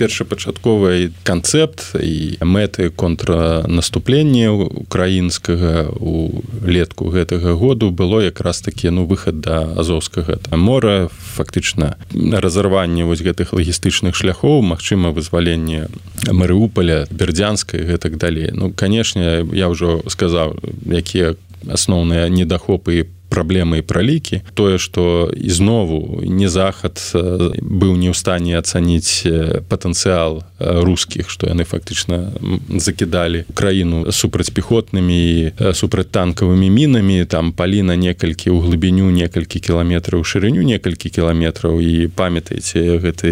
першапачатковай 0.00 1.12
канцэпт 1.22 2.00
і 2.00 2.40
мэты 2.40 2.88
контрнаступлення 2.88 4.52
украінскага 4.52 5.92
у 6.00 6.40
летку 6.64 7.12
гэтага 7.12 7.52
году 7.52 7.90
было 7.90 8.24
якраз 8.24 8.64
такі 8.64 8.90
ну 8.90 9.04
выхад 9.04 9.40
да 9.44 9.68
азовскага 9.76 10.40
мора 10.56 11.10
фактычна 11.36 12.00
разарванне 12.14 13.04
вось 13.04 13.20
гэтых 13.20 13.52
лагістычных 13.52 14.16
шляхоў 14.16 14.62
Мачыма 14.62 15.10
вызваленне 15.12 15.88
Марыуполя 16.26 17.06
бердзянскай 17.10 17.84
гэтак 17.84 18.16
далей. 18.16 18.50
Ну 18.52 18.72
канешне 18.72 19.44
я 19.52 19.68
ўжо 19.68 20.02
сказал 20.08 20.37
сказаў 20.38 20.54
якія 20.90 21.34
асноўныя 21.66 22.28
недахопы 22.28 23.10
праблемы 23.28 23.78
і 23.78 23.86
пралікі 23.86 24.42
тое 24.54 24.78
што 24.78 25.30
ізнову 25.32 26.20
не 26.24 26.48
захад 26.48 27.00
быў 27.14 27.96
не 27.96 28.10
ў 28.10 28.14
стане 28.16 28.58
ацаніць 28.58 29.24
патэнцыял 29.68 30.42
рускіх 30.58 31.30
што 31.30 31.48
яны 31.48 31.64
фактычна 31.68 32.32
закідалі 32.68 33.44
краіну 33.54 34.10
супрацьпехотнымі 34.12 35.52
супрацьтанкавымі 35.74 36.68
мінамі 36.70 37.24
там 37.24 37.52
палі 37.52 37.82
на 37.82 37.96
некалькі 37.96 38.50
ў 38.50 38.64
глыбіню 38.64 39.10
некалькі 39.12 39.60
кіламетраў 39.60 40.24
шырыню 40.24 40.64
некалькі 40.64 41.12
кіламетраў 41.12 41.80
і 41.80 42.08
памятаеце 42.14 42.98
гэты 43.02 43.30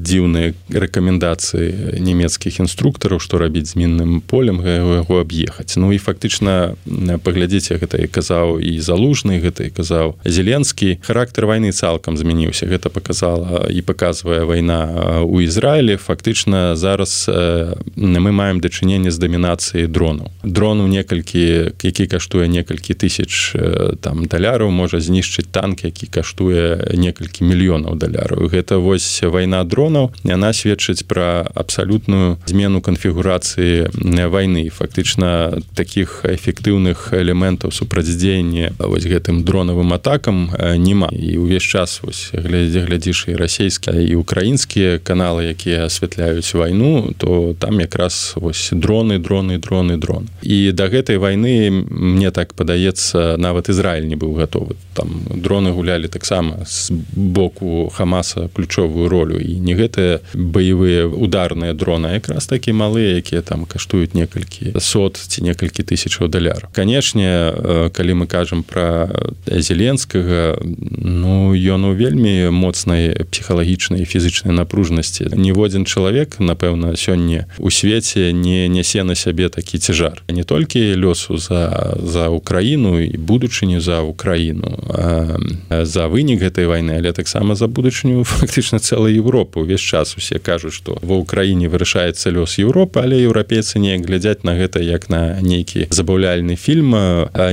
дзіўныя 0.00 0.54
рэкамендацыі 0.72 2.00
нямецкіх 2.00 2.60
інструктараў 2.64 3.20
што 3.20 3.38
рабіць 3.38 3.70
з 3.72 3.80
мінным 3.84 4.20
полем 4.20 4.62
яго 4.64 5.20
аб'ехаць 5.20 5.76
ну 5.76 5.92
і 5.92 5.98
фактычна 5.98 6.74
паглядзіце 7.22 7.78
гэта 7.82 8.00
і 8.02 8.08
казаў 8.10 8.58
і 8.58 8.78
залужны 8.80 9.25
апошні 9.26 9.42
гэта 9.42 9.66
і 9.66 9.70
казаў. 9.70 10.14
Зеленскі 10.24 10.98
характар 11.02 11.46
войны 11.46 11.72
цалкам 11.72 12.16
змяніўся. 12.16 12.66
Гэта 12.66 12.88
показала 12.88 13.66
і 13.70 13.82
показвае 13.82 14.44
вайна 14.44 15.22
у 15.22 15.40
Ізраілі. 15.40 15.96
Фактычна 15.96 16.76
зараз 16.76 17.28
мы 17.96 18.30
маем 18.32 18.60
дачыненне 18.60 19.10
з 19.10 19.18
дамінацыяй 19.18 19.86
дронаў. 19.86 20.30
Дрону 20.44 20.86
некалькі 20.86 21.72
які 21.82 22.06
каштуе 22.06 22.48
некалькі 22.48 22.94
тысяч 22.94 23.54
там 24.00 24.26
даляраў 24.26 24.70
можа 24.70 25.00
знішчыць 25.00 25.50
танк 25.50 25.84
які 25.84 26.06
каштуе 26.06 26.94
некалькі 26.94 27.44
мільёнаў 27.44 27.96
даляраў. 27.96 28.48
Гэта 28.48 28.78
вось 28.78 29.22
вайна 29.22 29.64
дронаў 29.64 30.12
яна 30.24 30.52
сведчыць 30.52 31.06
пра 31.06 31.46
абсалютную 31.54 32.38
змену 32.46 32.80
канфігурацыі 32.80 33.90
вайны. 34.30 34.68
Фактычна 34.70 35.62
таких 35.74 36.24
эфектыўных 36.24 37.12
элементаў 37.12 37.72
супрацьдзеяння 37.72 38.72
вось 38.78 39.06
гэта 39.06 39.15
гэтым 39.16 39.42
дронавым 39.44 39.96
атакам 39.96 40.52
няма. 40.60 41.08
І 41.12 41.40
ўвесь 41.40 41.64
час 41.64 42.00
вось 42.04 42.30
глядзе 42.32 42.84
глядзіш 42.84 43.32
і 43.32 43.36
расійскія 43.40 43.96
і 44.04 44.14
украінскія 44.20 44.98
каналы 45.00 45.48
якія 45.50 45.88
асвятляюць 45.88 46.52
вайну 46.54 47.14
то 47.18 47.56
там 47.58 47.80
якраз 47.80 48.36
вось 48.36 48.70
дроны 48.72 49.18
дроны 49.18 49.58
дроны 49.58 49.96
дрон 49.96 50.28
і 50.42 50.72
да 50.72 50.88
гэтай 50.92 51.16
вайны 51.16 51.70
мне 51.70 52.30
так 52.30 52.54
падаецца 52.54 53.36
нават 53.40 53.68
Ізраиль 53.72 54.08
не 54.08 54.16
быў 54.16 54.36
гатовы. 54.36 54.76
Там 54.94 55.24
дроны 55.32 55.72
гулялі 55.72 56.08
таксама 56.08 56.64
з 56.66 56.92
боку 57.12 57.88
хамаса 57.88 58.48
ключовую 58.54 59.08
ролю. 59.08 59.38
І 59.40 59.58
не 59.60 59.74
гэтыя 59.74 60.20
баявыя 60.34 61.06
ударныя 61.06 61.72
дроны 61.72 62.14
якраз 62.14 62.46
такі 62.46 62.72
малыя 62.72 63.16
якія 63.18 63.42
там 63.42 63.64
каштуюць 63.64 64.14
некалькі 64.14 64.76
сот 64.80 65.16
ці 65.16 65.42
некалькі 65.42 65.82
тысячаў 65.82 66.28
даляр 66.28 66.68
канешне 66.72 67.52
калі 67.92 68.12
мы 68.22 68.26
кажам 68.26 68.62
про 68.62 69.05
зеленскага 69.46 70.58
ну 70.62 71.54
ён 71.54 71.84
у 71.84 71.92
вельмі 71.94 72.50
моцнай 72.50 73.14
псіхалагічнай 73.30 74.04
фізычнай 74.04 74.54
напружнасці 74.54 75.30
ніводзін 75.36 75.86
чалавек 75.86 76.40
напэўна 76.40 76.96
сёння 76.96 77.46
у 77.58 77.70
свеце 77.70 78.32
не 78.32 78.68
нясе 78.68 79.04
на 79.04 79.14
сябе 79.14 79.48
такі 79.48 79.78
цяжар. 79.78 80.22
Не 80.28 80.44
толькі 80.44 80.80
лёсу 80.96 81.38
за 81.38 81.94
за 82.02 82.28
украіну 82.28 83.00
і 83.00 83.16
будучыню 83.16 83.80
за 83.80 84.00
украіну 84.00 84.78
за 85.70 86.06
вынік 86.08 86.42
гэтай 86.42 86.66
вайны 86.66 86.98
але 86.98 87.12
таксама 87.12 87.54
за 87.54 87.66
будучыню 87.66 88.24
фактычна 88.24 88.78
цэлай 88.78 89.14
Европы 89.14 89.60
увесь 89.60 89.80
час 89.80 90.16
усе 90.16 90.38
кажуць 90.38 90.74
што 90.74 90.98
ва 91.02 91.16
ўкраіне 91.22 91.68
вырашаецца 91.68 92.30
лёс 92.30 92.58
Еўропы 92.58 93.00
але 93.00 93.22
еўрапейцы 93.22 93.78
неяк 93.78 94.06
глядзяць 94.06 94.42
на 94.42 94.56
гэта 94.58 94.82
як 94.82 95.08
на 95.08 95.40
нейкі 95.40 95.86
забаўляльны 95.90 96.56
фільм 96.56 96.90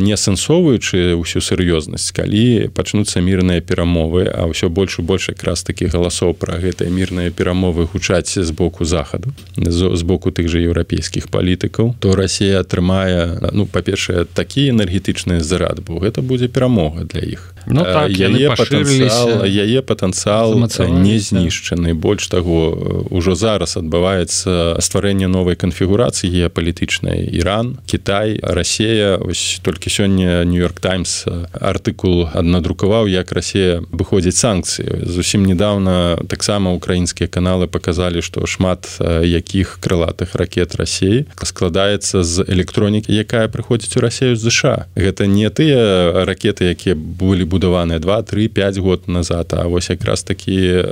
не 0.01 0.13
асэнсоўваючы 0.13 1.13
ўсю 1.19 1.39
сур'ёзнасць 1.43 2.15
калі 2.15 2.71
пачнуцца 2.73 3.19
мірныя 3.19 3.59
перамовы 3.59 4.25
а 4.31 4.47
ўсё 4.47 4.71
больш 4.71 4.99
і 4.99 5.05
больш 5.05 5.29
якраз 5.35 5.63
такі 5.67 5.91
галасоў 5.91 6.33
пра 6.39 6.57
гэтыя 6.63 6.87
мірныя 6.87 7.29
перамовы 7.35 7.85
гучаць 7.91 8.39
з 8.39 8.51
боку 8.51 8.85
захаду 8.87 9.35
з 9.57 10.01
боку 10.07 10.31
тых 10.31 10.47
жа 10.47 10.63
еўрапейскіх 10.63 11.27
палітыкаў. 11.27 11.95
То 11.99 12.15
Росія 12.15 12.63
атрымае 12.63 13.51
ну 13.51 13.65
па-першае 13.65 14.25
такі 14.25 14.69
энергетычны 14.71 15.43
зарад 15.43 15.83
бо 15.83 15.99
гэта 15.99 16.21
будзе 16.21 16.47
перамога 16.47 17.03
для 17.03 17.21
іх. 17.21 17.53
Ну, 17.65 17.83
так, 17.83 18.11
яе 18.11 18.51
патэнцыял 18.51 19.47
яе 19.47 19.81
патэнцыял 19.81 20.55
не 20.99 21.19
знішчаны. 21.19 21.93
Больш 21.93 22.27
таго 22.27 23.07
ўжо 23.09 23.35
зараз 23.35 23.77
адбываецца 23.79 24.79
стварэнне 24.83 25.27
новай 25.27 25.55
канфігурацыі 25.55 26.31
геапалітычнай. 26.31 27.23
Іран 27.31 27.79
Кітай 27.87 28.39
Расія. 28.43 29.15
Ось 29.17 29.59
толькі 29.63 29.89
сёння 29.89 30.43
нью-йорк 30.43 30.79
таймс 30.79 31.25
артыкул 31.57 32.27
аднадрукаваў 32.27 33.07
як 33.07 33.31
Росія 33.31 33.81
выходзіць 33.91 34.37
санкцыі. 34.37 35.07
Зусім 35.07 35.45
недавно 35.45 36.19
таксама 36.27 36.73
украінскія 36.73 37.27
каналы 37.31 37.67
показалі 37.67 38.21
што 38.21 38.45
шмат 38.45 38.99
якіх 39.23 39.79
крылатых 39.79 40.35
ракет 40.35 40.75
Росіі 40.75 41.25
складаецца 41.43 42.23
з 42.23 42.45
электронікі 42.47 43.15
якая 43.15 43.47
прыходзіць 43.47 43.95
у 43.97 44.03
Росію 44.03 44.35
ЗША 44.35 44.85
гэта 44.95 45.27
не 45.27 45.47
тыя 45.49 46.25
ракеты 46.27 46.67
якія 46.67 46.95
былі 46.95 47.45
збудаваныя 47.53 47.99
2-3-5 47.99 48.79
год 48.79 49.07
назад 49.07 49.53
А 49.53 49.67
вось 49.67 49.89
якраз 49.89 50.23
такі 50.23 50.83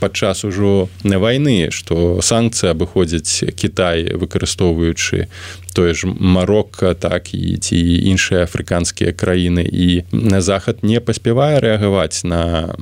падчас 0.00 0.44
ужо 0.44 0.88
вайны 1.04 1.70
што 1.70 2.18
санкцыі 2.22 2.74
абыходзяць 2.74 3.54
Кітай 3.54 4.10
выкарыстоўваючы 4.18 5.30
тое 5.72 5.94
ж 5.94 6.06
Марокко 6.06 6.94
так 6.94 7.34
і 7.34 7.56
ці 7.56 7.76
іншыя 7.76 8.44
афрыканскія 8.44 9.12
краіны. 9.12 9.64
І 9.64 10.04
на 10.12 10.40
захад 10.40 10.82
не 10.82 11.00
паспявае 11.00 11.60
рэагаваць 11.60 12.24
на 12.24 12.74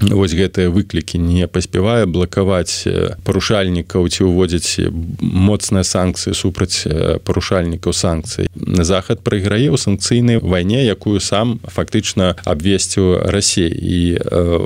вось 0.00 0.34
гэтыя 0.34 0.70
выклікі 0.70 1.18
не 1.18 1.46
паспявае 1.46 2.06
блакаваць 2.06 2.84
парушальнікаў 3.24 4.08
ці 4.08 4.24
ўводзіць 4.24 4.90
моцныя 5.20 5.84
санкцыі 5.84 6.34
супраць 6.34 6.86
парушальнікаў 7.24 7.92
санкцый. 7.92 8.48
Захад 8.56 9.20
прайграе 9.20 9.70
ў 9.70 9.78
санкцыйнай 9.78 10.38
вайне 10.40 10.84
якую 10.86 11.20
сам 11.20 11.60
фактычна 11.64 12.36
абвесціў 12.44 13.30
рассей 13.30 13.70
і 13.70 14.18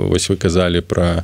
вось 0.09 0.29
вы 0.29 0.35
казалі 0.35 0.81
пра 0.81 1.23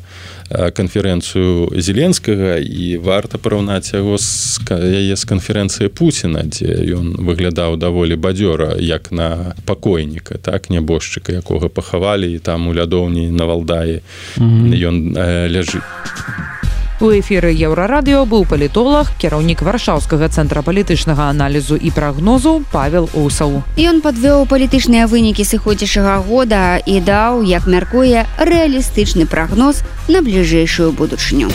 канферэнцыю 0.52 1.72
зеленскага 1.76 2.58
і 2.60 2.98
варта 2.98 3.38
параўнаць 3.38 3.94
яго 3.94 4.18
з 4.18 4.60
яе 4.70 5.16
з 5.16 5.24
канферэнцыі 5.26 5.90
Пуціна 5.90 6.44
дзе 6.48 6.76
ён 6.98 7.16
выглядаў 7.20 7.78
даволі 7.78 8.16
бадзёра 8.16 8.76
як 8.80 9.12
на 9.12 9.56
пакойніка 9.66 10.38
так 10.38 10.70
нябожчыка 10.70 11.32
якога 11.32 11.70
пахавалі 11.70 12.32
і 12.36 12.40
там 12.40 12.68
у 12.68 12.74
лядоўні 12.74 13.32
на 13.32 13.46
валдаі 13.46 14.02
ён 14.38 15.16
ляжыць 15.52 16.61
У 17.02 17.08
эфіры 17.10 17.50
еўрарадыо 17.50 18.30
быў 18.30 18.44
палітолог 18.46 19.08
кіраўнік 19.18 19.64
варшаўскага 19.66 20.28
цэнтра 20.30 20.62
палітычнага 20.62 21.34
аналізу 21.34 21.74
і 21.74 21.90
прагнозу 21.90 22.52
павел 22.70 23.10
усаў. 23.18 23.66
Ён 23.74 24.06
падвёў 24.06 24.46
палітычныя 24.46 25.08
вынікі 25.10 25.42
сыходзячага 25.42 26.22
года 26.28 26.78
і 26.78 27.02
даў 27.02 27.42
як 27.42 27.66
мяркуе 27.66 28.30
рэалістычны 28.38 29.26
прагноз 29.26 29.82
на 30.06 30.22
бліжэйшую 30.22 30.94
будучыню. 30.94 31.50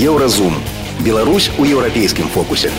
Еўразум. 0.00 0.56
Беларусь 1.04 1.50
у 1.58 1.68
еўрапейскім 1.68 2.32
фокусе. 2.32 2.72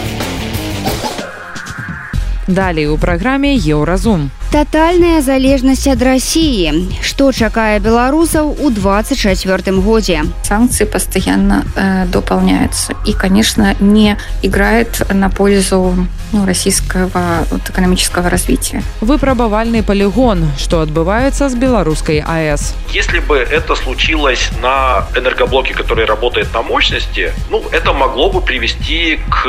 Далей 2.48 2.90
у 2.90 2.98
праграме 2.98 3.54
еўразум 3.54 4.32
тотальная 4.56 5.22
залежнасць 5.22 5.86
ад 5.92 6.02
России. 6.02 6.88
Что 7.04 7.34
чакае 7.36 7.80
беларусаў 7.84 8.56
у 8.64 8.70
24 8.72 9.82
годзе 9.84 10.24
санкции 10.44 10.86
постоянно 10.86 11.66
э, 11.76 12.06
дополняются. 12.06 12.94
И 13.06 13.12
конечно 13.12 13.76
не 13.82 14.18
играет 14.44 15.12
на 15.14 15.30
пользу 15.30 16.08
ну, 16.32 16.46
российского 16.46 17.44
вот, 17.52 17.70
экономического 17.70 18.30
развития. 18.30 18.82
Выпрабавальный 19.02 19.84
полигон. 19.84 20.48
Что 20.58 20.80
отбывается 20.80 21.50
с 21.50 21.56
белорусской 21.56 22.24
АС 22.26 22.76
если 22.94 23.20
бы 23.20 23.36
это 23.36 23.76
случилось 23.76 24.50
на 24.62 25.06
энергоблоке 25.18 25.74
который 25.74 26.06
работает 26.06 26.54
на 26.54 26.62
мощности 26.62 27.34
ну 27.50 27.62
это 27.74 27.92
могло 27.92 28.32
бы 28.32 28.40
привести 28.40 29.20
к 29.30 29.46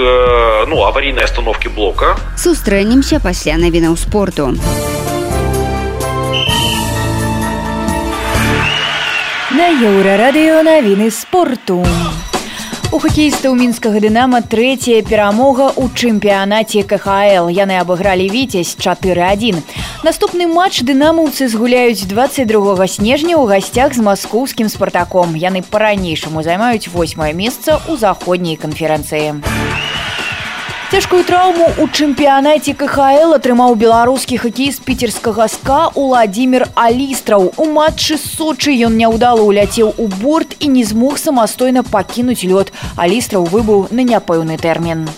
ну 0.67 0.85
аварийной 0.85 1.23
остановке 1.23 1.69
блока. 1.69 2.17
Сустрэнемся 2.37 3.21
пасля 3.21 3.57
навінаў 3.57 3.97
спорту 3.97 4.57
на 9.57 9.73
еўрарадыё 9.73 10.63
навіны 10.63 11.11
спорту. 11.11 11.81
У 12.93 12.99
хакеістаў 13.03 13.57
мінскага 13.59 14.03
дынама 14.05 14.39
трэцяя 14.53 15.01
перамога 15.01 15.73
ў 15.75 15.89
чэмпіянаце 15.97 16.85
кхл 16.85 17.49
яны 17.51 17.81
абыгралі 17.81 18.29
віцязь 18.31 18.77
41 18.77 19.59
наступны 20.07 20.47
матч 20.47 20.85
дынамаўцы 20.87 21.49
згуляюць 21.49 22.05
22 22.05 22.87
снежня 22.87 23.35
ў 23.41 23.45
гасцях 23.49 23.97
з 23.97 24.07
маскоўскім 24.07 24.69
спартаком 24.69 25.35
яны 25.35 25.65
па-ранейшаму 25.65 26.47
займаюць 26.47 26.93
восьмае 26.93 27.33
месца 27.33 27.81
ў 27.81 27.97
заходняй 27.97 28.61
канферэнцыі. 28.61 29.41
у 29.41 29.86
Цяжкую 30.87 31.25
траўму 31.27 31.65
ў 31.67 31.91
чэмпіянаце 31.91 32.71
КХл 32.79 33.33
атрымаў 33.35 33.75
беларускі 33.81 34.39
хакеіст 34.39 34.85
піцерскага 34.87 35.49
ска 35.51 35.79
Уладзімир 35.99 36.69
Алістраў. 36.79 37.51
У 37.59 37.67
матчы 37.75 38.15
Сочы 38.23 38.71
ён 38.87 38.95
няўдала 38.95 39.43
ўляцеў 39.43 39.91
у 39.99 40.07
борт 40.23 40.55
і 40.63 40.71
не 40.79 40.87
змог 40.87 41.19
самастойна 41.19 41.83
пакінуць 41.83 42.47
лёд. 42.47 42.71
Алістраў 42.95 43.51
выбыў 43.51 43.91
на 43.91 44.07
няпэўны 44.07 44.63
тэрмін. 44.63 45.11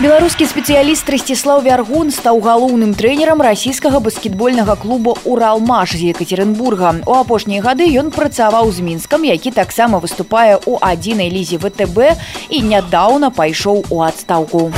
Беларускі 0.00 0.46
спецыяліст 0.48 1.10
Расціслаў 1.12 1.58
Вяргун 1.60 2.08
стаў 2.08 2.38
галоўным 2.40 2.94
трэнерам 2.96 3.42
расійскага 3.44 4.00
баскетбольнага 4.00 4.72
клуба 4.80 5.12
Уралмаш 5.28 5.92
з 5.92 6.16
Екатеринбурга. 6.16 6.94
У 7.04 7.12
апошнія 7.20 7.60
гады 7.60 7.84
ён 8.00 8.08
працаваў 8.08 8.72
з 8.72 8.80
мінскам, 8.80 9.28
які 9.28 9.52
таксама 9.52 10.00
выступае 10.00 10.56
ў 10.56 10.80
адзінай 10.80 11.28
лізе 11.28 11.60
ВТБ 11.60 12.16
і 12.48 12.62
нядаўна 12.72 13.28
пайшоў 13.28 13.84
у 13.92 14.00
адстаўку. 14.00 14.72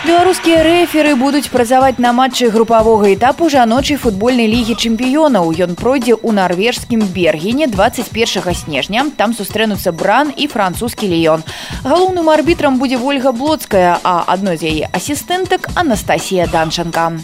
Беларускія 0.00 0.62
рэферы 0.64 1.10
будуць 1.12 1.50
працаваць 1.52 2.00
на 2.00 2.14
матчы 2.16 2.48
групавога 2.48 3.10
этапу 3.12 3.50
жаночай 3.52 3.98
футбольнай 4.00 4.48
лігі 4.48 4.72
чэмпіёнаў. 4.72 5.52
Ён 5.52 5.76
пройдзе 5.76 6.16
ў 6.16 6.32
нарвежскім 6.32 7.04
бергене 7.12 7.68
21 7.68 8.54
снежня. 8.56 9.04
Там 9.20 9.36
сустрэнуцца 9.36 9.92
бран 9.92 10.32
і 10.32 10.48
французскі 10.48 11.04
леён. 11.04 11.44
Галоўным 11.84 12.32
арбітрам 12.32 12.80
будзе 12.80 12.96
ольга 12.96 13.36
блоцкая, 13.36 14.00
а 14.00 14.24
адной 14.24 14.56
з 14.56 14.72
яе 14.72 14.88
асістэнтак 14.88 15.68
Анастасія 15.76 16.48
Данчанка. 16.48 17.20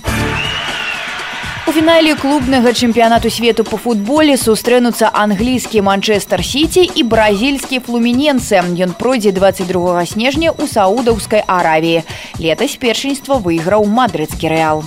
У 1.67 1.73
фінале 1.75 2.15
клубнага 2.15 2.71
чэмпіянату 2.71 3.27
свету 3.27 3.65
по 3.67 3.75
футболе 3.75 4.37
сустрэнуцца 4.39 5.11
англійскі 5.11 5.83
манчестер 5.83 6.45
сити 6.47 6.87
і 6.87 7.03
бразільскі 7.03 7.81
флуміненцы. 7.83 8.63
Ён 8.87 8.95
пройдзе 8.95 9.35
22 9.35 10.07
снежня 10.07 10.55
ў 10.55 10.71
саудаўскай 10.71 11.43
аравіі. 11.43 12.07
Летась 12.39 12.79
першынства 12.79 13.43
выйграў 13.43 13.83
мадрыцкі 13.83 14.47
рэал. 14.47 14.87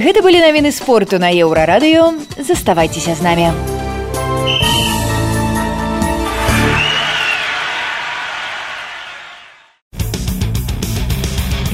Гэта 0.00 0.24
былі 0.24 0.40
навіны 0.40 0.72
спорту 0.72 1.20
на 1.20 1.28
еўрарадыё. 1.28 2.16
Заставайцеся 2.40 3.12
з 3.12 3.20
намі. 3.20 3.52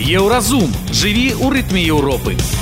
Еўразум. 0.02 0.66
Жыві 0.90 1.38
ў 1.38 1.54
рытме 1.54 1.86
Еўропы 1.86 2.57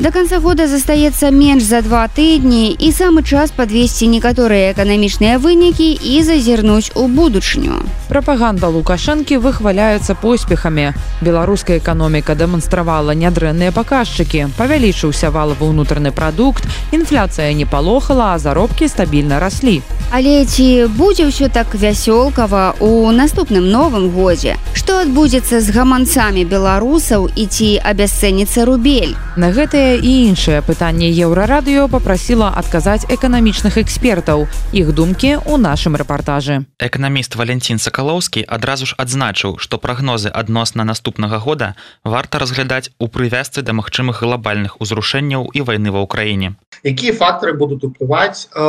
До 0.00 0.10
конца 0.10 0.38
года 0.40 0.64
застаецца 0.66 1.28
менш 1.30 1.62
за 1.68 1.82
два 1.84 2.06
тыдні 2.08 2.72
і 2.72 2.88
самы 2.88 3.20
час 3.20 3.52
падвесці 3.52 4.08
некаторыя 4.08 4.72
эканамічныя 4.72 5.36
вынікі 5.36 5.92
і 5.92 6.22
зазірнуць 6.24 6.96
у 6.96 7.04
будучыню. 7.04 7.84
Прапаганда 8.08 8.72
Лукашэнкі 8.72 9.36
выхваляецца 9.44 10.16
поспехамі. 10.16 10.96
Беларуская 11.20 11.84
эканоміка 11.84 12.32
дэманстравала 12.32 13.12
нядрэнныя 13.12 13.76
паказчыкі. 13.76 14.48
Павялічыўся 14.56 15.28
валавы 15.28 15.68
ўнутраны 15.68 16.16
прадукт, 16.16 16.64
інфляцыя 16.96 17.52
не 17.52 17.68
палохала, 17.68 18.32
а 18.32 18.38
заробкі 18.40 18.88
стабільна 18.88 19.36
раслі. 19.36 19.82
Але 20.10 20.42
ці 20.42 20.90
будзе 20.96 21.28
ўсё 21.28 21.52
так 21.52 21.76
вясёлкава 21.76 22.74
у 22.80 23.12
наступным 23.12 23.70
новым 23.70 24.10
годзе? 24.10 24.56
Што 24.74 25.04
адбудзецца 25.06 25.60
з 25.60 25.70
гаманцамі 25.70 26.42
беларусаў 26.42 27.30
і 27.36 27.46
ці 27.46 27.78
абясцэніцца 27.78 28.66
рубель? 28.66 29.14
На 29.36 29.54
гэтае 29.90 30.06
і 30.06 30.28
іншае 30.30 30.62
пытанне 30.62 31.10
еўрарадыё 31.10 31.90
попрасіла 31.90 32.54
адказаць 32.54 33.10
эканамічных 33.10 33.74
экспертаў. 33.74 34.46
Іх 34.70 34.94
думкі 34.94 35.42
ў 35.42 35.58
нашым 35.58 35.98
рэпартажы. 35.98 36.62
Эканаміст 36.78 37.34
валентин 37.34 37.82
сакалоўскі 37.82 38.46
адразу 38.46 38.86
ж 38.86 38.94
адзначыў 39.02 39.58
што 39.58 39.82
прагнозы 39.82 40.30
адносна 40.30 40.86
наступнага 40.86 41.42
года 41.42 41.74
варта 42.04 42.38
разглядаць 42.38 42.94
у 43.02 43.10
прывязцы 43.10 43.66
да 43.66 43.74
магчымых 43.74 44.22
глобальных 44.22 44.78
узрушэнняў 44.78 45.50
і 45.58 45.66
вайны 45.66 45.90
ва 45.90 46.06
ўкраіне. 46.06 46.54
Якія 46.86 47.10
фактары 47.10 47.58
будуць 47.58 47.82
уплываць 47.82 48.46
э, 48.46 48.62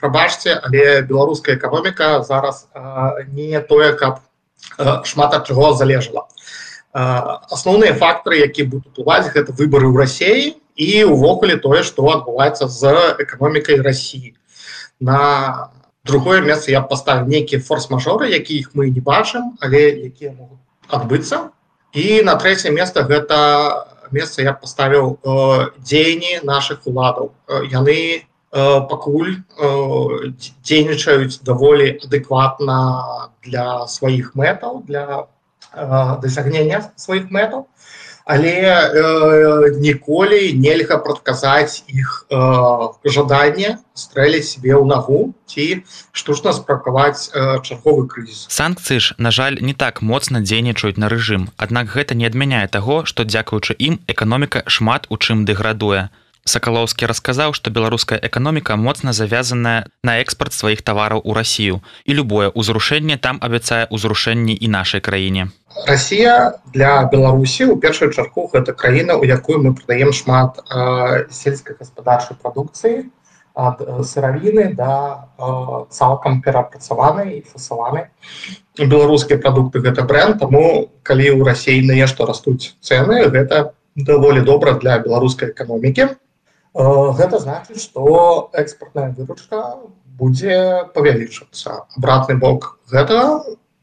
прабачце 0.00 0.56
але 0.56 1.04
беларуская 1.04 1.60
эканоміка 1.60 2.24
зараз 2.24 2.64
э, 2.72 3.28
не 3.28 3.60
тое 3.60 3.92
каб 3.92 4.24
э, 4.78 5.04
шмат 5.04 5.36
ад 5.36 5.44
чаго 5.44 5.76
залежала 5.76 6.24
асноўныя 6.94 7.94
фактары 7.98 8.38
які 8.38 8.70
будуць 8.70 8.86
уплываць 8.94 9.30
гэта 9.34 9.50
выборы 9.50 9.90
ў 9.90 9.98
рассіі 9.98 10.54
і 10.78 11.04
увогуле 11.10 11.56
тое 11.58 11.82
што 11.82 12.06
адбываецца 12.10 12.68
з 12.70 12.94
эканомікай 13.18 13.82
Росіі 13.82 14.34
на 15.00 15.70
другое 16.04 16.40
месца 16.40 16.70
я 16.70 16.80
поставлю 16.80 17.26
нейкія 17.26 17.60
форс-мажоры 17.60 18.30
якіх 18.30 18.74
мы 18.74 18.90
не 18.90 19.02
бачым 19.02 19.58
але 19.60 20.06
якія 20.06 20.38
могуць 20.38 20.62
адбыцца 20.86 21.50
і 21.94 22.22
на 22.22 22.38
трэцяе 22.38 22.70
месца 22.70 23.02
гэта 23.02 23.90
месца 24.14 24.42
я 24.42 24.52
поставіў 24.52 25.18
э, 25.18 25.74
дзеянні 25.82 26.46
наших 26.46 26.86
уладаў 26.86 27.34
яны 27.74 27.98
э, 27.98 28.22
пакуль 28.86 29.34
э, 29.58 30.30
дзейнічаюць 30.62 31.42
даволі 31.42 31.98
адэкватна 32.06 32.78
для 33.42 33.86
сваіх 33.90 34.34
мэтаў 34.38 34.86
для 34.86 35.26
дасягнення 36.22 36.82
сваіх 36.96 37.30
мэтаў 37.30 37.66
але 38.24 38.56
э, 38.56 39.76
ніколі 39.76 40.52
нельга 40.56 40.96
прадказаць 40.96 41.84
іх 41.88 42.26
э, 42.32 42.40
жаданне 43.04 43.78
стрэліць 43.92 44.48
себе 44.48 44.72
ў 44.80 44.88
нагу 44.88 45.36
ці 45.44 45.84
штучна 46.16 46.56
спракаваць 46.56 47.28
э, 47.36 47.60
чарговы 47.60 48.08
крызіс. 48.08 48.48
Санкцыі 48.48 49.00
ж 49.00 49.14
на 49.20 49.28
жаль 49.28 49.60
не 49.60 49.76
так 49.76 50.00
моцна 50.00 50.40
дзейнічаюць 50.40 50.96
на 50.96 51.12
рэжым. 51.12 51.52
Аднак 51.60 51.92
гэта 51.92 52.16
не 52.16 52.24
адмяняе 52.24 52.64
таго 52.72 53.04
што 53.04 53.28
дзякуючы 53.28 53.76
ім 53.76 54.00
эканоміка 54.08 54.64
шмат 54.72 55.04
у 55.12 55.20
чым 55.20 55.44
дэградуе 55.44 56.08
сакалоўскі 56.44 57.08
расказаў 57.10 57.56
што 57.56 57.70
беларуская 57.70 58.18
эканоміка 58.18 58.76
моцна 58.76 59.12
завязаная 59.12 59.88
на 60.04 60.20
экспарт 60.22 60.52
сваіх 60.52 60.82
тавараў 60.82 61.24
у 61.24 61.34
рассію 61.34 61.80
і 62.04 62.16
любое 62.20 62.52
ўзрушэнне 62.54 63.16
там 63.16 63.40
абяцае 63.40 63.86
ўзрушэнні 63.90 64.54
і 64.54 64.68
нашай 64.68 65.00
краіне 65.00 65.50
Расія 65.86 66.54
для 66.72 67.02
Беларусі 67.10 67.66
у 67.66 67.76
першую 67.76 68.12
чарку 68.12 68.46
гэта 68.52 68.72
краіна, 68.72 69.18
у 69.18 69.24
якую 69.26 69.58
мы 69.58 69.74
прадаем 69.74 70.12
шмат 70.12 70.62
э, 70.70 71.26
сельскай 71.34 71.74
гаспадарчай 71.74 72.38
прадукцыі 72.38 73.10
ад 73.54 73.82
сыравіны 74.06 74.70
да 74.74 75.26
э, 75.38 75.86
цалкам 75.90 76.42
перапрацаванай 76.42 77.38
і 77.38 77.40
фасаванай. 77.42 78.06
Беларускія 78.78 79.38
прадукты 79.38 79.82
гэта 79.82 80.06
бренд, 80.06 80.38
таму 80.38 80.90
калі 81.02 81.26
ў 81.34 81.42
рассіі 81.42 81.82
на 81.90 81.98
нешта 81.98 82.26
растуць 82.26 82.78
цэны, 82.78 83.26
гэта 83.34 83.74
даволі 83.98 84.46
добра 84.46 84.78
для 84.78 84.98
беларускай 84.98 85.50
эканомікі. 85.50 86.14
Э, 86.74 86.84
гэта 87.18 87.38
значыць, 87.38 87.80
што 87.82 88.50
экспартная 88.52 89.10
выручка 89.14 89.60
будзе 90.18 90.56
павялічыцца. 90.94 91.86
Абратны 91.96 92.34
бок 92.38 92.78
гэта 92.90 93.18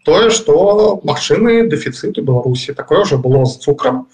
тое 0.03 0.29
что 0.29 0.99
магчымы 1.03 1.67
дэфіцыты 1.69 2.21
беларусі. 2.21 2.73
Такое 2.73 3.01
уже 3.01 3.17
было 3.17 3.45
з 3.45 3.57
цукрам. 3.57 4.07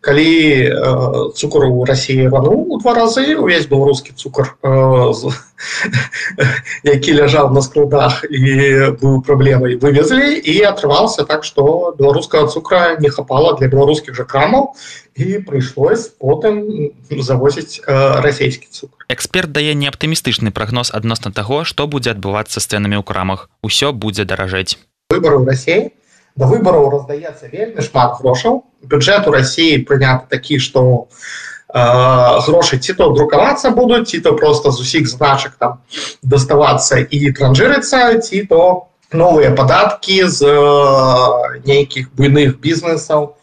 Калі 0.00 0.30
э, 0.64 1.30
цукор 1.34 1.64
у 1.66 1.84
россии 1.84 2.26
ванул 2.26 2.66
у 2.72 2.78
два 2.78 2.94
разы 2.94 3.36
увесь 3.36 3.66
беларускі 3.66 4.12
цукор 4.16 4.56
э, 4.62 5.12
які 6.84 7.14
ляжаў 7.14 7.52
на 7.52 7.60
складах 7.60 8.24
і 8.24 8.96
быў 8.96 9.22
праблемай 9.26 9.76
вывезлі. 9.76 10.40
І 10.40 10.62
атрымался 10.64 11.24
так 11.24 11.44
что 11.44 11.94
беларускага 11.98 12.46
цукра 12.48 12.96
не 13.00 13.08
хапала 13.08 13.56
для 13.58 13.68
беларускіх 13.68 14.14
же 14.14 14.24
крамаў. 14.24 14.74
І 15.16 15.40
прыйшлось 15.44 16.12
потым 16.20 16.92
завозіць 17.10 17.80
э, 17.84 18.20
расійскі 18.20 18.68
цукр 18.70 18.96
эксперт 19.08 19.52
дае 19.54 19.74
неаптымістычны 19.78 20.50
прагноз 20.50 20.90
адносна 20.92 21.30
таго 21.32 21.62
што 21.64 21.86
будзе 21.86 22.12
адбывацца 22.12 22.58
з 22.60 22.66
цэнамі 22.66 22.98
ў 22.98 23.04
крамах. 23.06 23.48
Усё 23.62 23.92
будзе 23.94 24.26
даражэць 24.26 24.78
выборы 25.10 25.38
в 25.38 25.46
России 25.46 25.92
до 26.36 26.46
выбораў 26.46 26.90
раздаецца 26.90 27.48
вельмі 27.48 27.80
шмат 27.80 28.18
грошаў. 28.20 28.64
Бюджет 28.82 29.26
у 29.26 29.32
России 29.32 29.78
прынят 29.78 30.28
такі 30.28 30.58
что 30.58 31.08
э, 31.72 31.80
грошы 32.46 32.78
ці 32.78 32.92
то 32.92 33.12
друкавацца 33.14 33.70
будуць 33.70 34.10
ці 34.10 34.20
то 34.20 34.34
просто 34.36 34.70
з 34.70 34.80
усіх 34.80 35.08
значак 35.08 35.56
там 35.58 35.80
даставацца 36.22 36.98
і 36.98 37.32
транжырыцца 37.32 38.20
ці 38.20 38.42
то 38.50 38.90
новыя 39.12 39.54
падаткі 39.54 40.28
з 40.28 40.44
э, 40.44 41.62
нейкіх 41.64 42.12
буйных 42.12 42.60
бізнесаў 42.60 43.36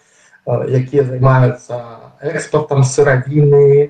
э, 0.46 0.84
якія 0.84 1.04
займаюцца 1.04 1.82
экспортам 2.22 2.84
сыравіны 2.84 3.90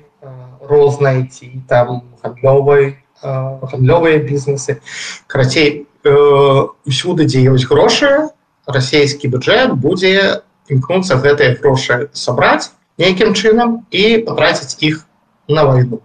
рознай 0.62 1.26
ці 1.28 1.50
там 1.68 2.08
гандлёвай 2.22 2.96
э, 3.20 3.58
гандлёвыя 3.60 4.22
бізнесы. 4.22 4.80
Карацей 5.26 5.86
ўсюды 6.04 7.24
дзе 7.24 7.40
ёсць 7.52 7.68
грошы 7.68 8.30
расійскі 8.68 9.28
бюджэт 9.32 9.72
будзе 9.80 10.44
імкнуцца 10.68 11.16
гэтыя 11.20 11.56
грошы 11.60 12.08
сабраць 12.12 12.72
нейкім 13.00 13.32
чынам 13.34 13.84
і 13.90 14.24
патраціць 14.28 14.76
іх 14.84 15.04
на 15.48 15.64
вайну 15.64 16.00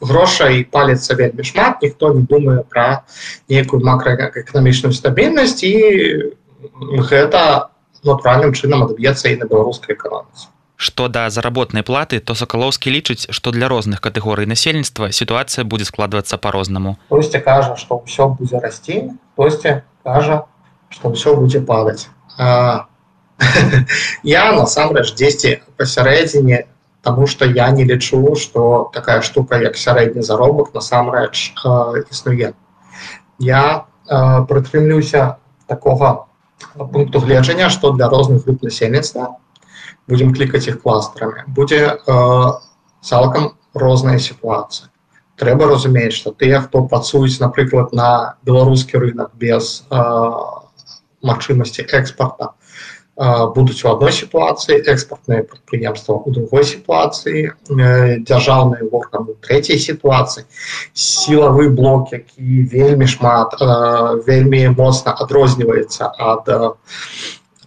грошай 0.00 0.64
паліцца 0.64 1.14
вельмі 1.14 1.44
шмат 1.44 1.84
ніхто 1.84 2.12
не 2.16 2.24
думае 2.28 2.64
пра 2.68 3.04
нейкую 3.48 3.80
макраэканамічную 3.84 4.92
стабільнасць 4.96 5.64
і 5.64 5.74
гэта 7.12 7.70
натуральным 8.04 8.56
чынам 8.56 8.88
адб'ецца 8.88 9.28
і 9.28 9.36
на 9.40 9.46
беларускай 9.46 9.96
эканоміцы 9.96 10.48
Што 10.80 11.08
да 11.12 11.28
заработнай 11.28 11.84
платы 11.84 12.20
то 12.24 12.34
сакалоўскі 12.40 12.92
лічыць 12.92 13.28
што 13.36 13.52
для 13.52 13.68
розных 13.68 14.00
катэгорый 14.00 14.48
насельніцтва 14.48 15.10
сітуацыя 15.12 15.64
будзе 15.64 15.84
складвацца 15.84 16.38
по-рознаму 16.40 16.96
Тосьці 17.12 17.40
кажа 17.44 17.76
што 17.76 18.00
ўсё 18.00 18.28
будзе 18.38 18.62
расці 18.64 18.96
тосьці 19.36 19.74
кажа 20.08 20.38
што 20.88 21.12
ўсё 21.12 21.36
будзе 21.36 21.60
падаць 21.60 22.08
а, 22.38 22.88
я 24.24 24.44
насамрэч 24.56 25.12
дзесьці 25.20 25.60
пасярэдзіне 25.76 26.64
Таму 27.04 27.26
што 27.32 27.44
я 27.44 27.68
не 27.76 27.84
лічу 27.84 28.36
што 28.40 28.88
такая 28.96 29.20
штука 29.20 29.60
як 29.60 29.76
сярэдні 29.76 30.24
заробак 30.24 30.72
насамрэч 30.72 31.52
існуе 32.08 32.52
я 33.50 33.62
прытрымлюся 34.08 35.36
такога 35.66 36.16
пункту 36.76 37.20
гледжання 37.20 37.68
што 37.68 37.92
для 37.92 38.08
розных 38.08 38.44
груп 38.44 38.68
насельніцтва 38.68 39.30
будем 40.10 40.34
клікаць 40.34 40.66
іх 40.66 40.82
кластерамі 40.82 41.46
будзе 41.46 41.80
э, 41.86 42.18
цалкам 43.00 43.52
розная 43.74 44.18
сітуацыя. 44.18 44.90
Трэба 45.40 45.70
разумець 45.70 46.12
что 46.12 46.32
тыя 46.36 46.60
хто 46.60 46.84
працуюць 46.84 47.40
напрыклад 47.40 47.94
на 47.96 48.36
беларускі 48.44 48.98
рынок 48.98 49.30
без 49.34 49.86
э, 49.88 49.96
магчымасці 51.22 51.86
экспорта 51.88 52.52
э, 53.16 53.46
будуць 53.54 53.80
у 53.84 53.88
адной 53.88 54.12
сітуацыі 54.12 54.82
экспортныя 54.84 55.46
прадпрыемства 55.48 56.20
у 56.20 56.30
другой 56.30 56.64
сітуацыі 56.64 57.46
э, 57.48 58.18
дзяржаўныя 58.20 58.84
органы 58.92 59.38
трэцяй 59.40 59.78
сітуацыі. 59.78 60.44
Сілавы 60.92 61.70
блок 61.70 62.12
які 62.12 62.68
вельмі 62.68 63.06
шмат 63.06 63.56
э, 63.56 64.20
вельмі 64.26 64.68
моцна 64.76 65.16
адрозніваецца 65.16 66.12
ад 66.18 66.44
э, 66.48 66.70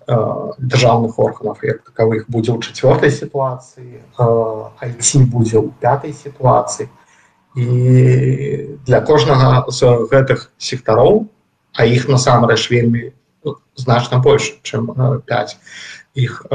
дзяржаўных 0.08 1.20
органаў 1.20 1.58
як 1.64 1.84
таковых 1.88 2.26
будзе 2.28 2.52
ў 2.54 2.60
чавёртай 2.74 3.12
сітуацыі 3.12 4.04
айці 4.84 5.24
будзе 5.32 5.58
ў 5.60 5.72
пятай 5.80 6.14
сітуацыі. 6.14 6.90
І 7.56 7.66
для 8.86 9.00
кожнага 9.02 9.66
з 9.70 9.82
гэтых 10.10 10.50
сектароў 10.58 11.30
а 11.74 11.86
іх 11.86 12.10
насамрэч 12.10 12.70
вельмі 12.70 13.14
значна 13.76 14.18
больш 14.20 14.54
чым 14.64 14.90
5 14.94 15.58
іх 16.16 16.46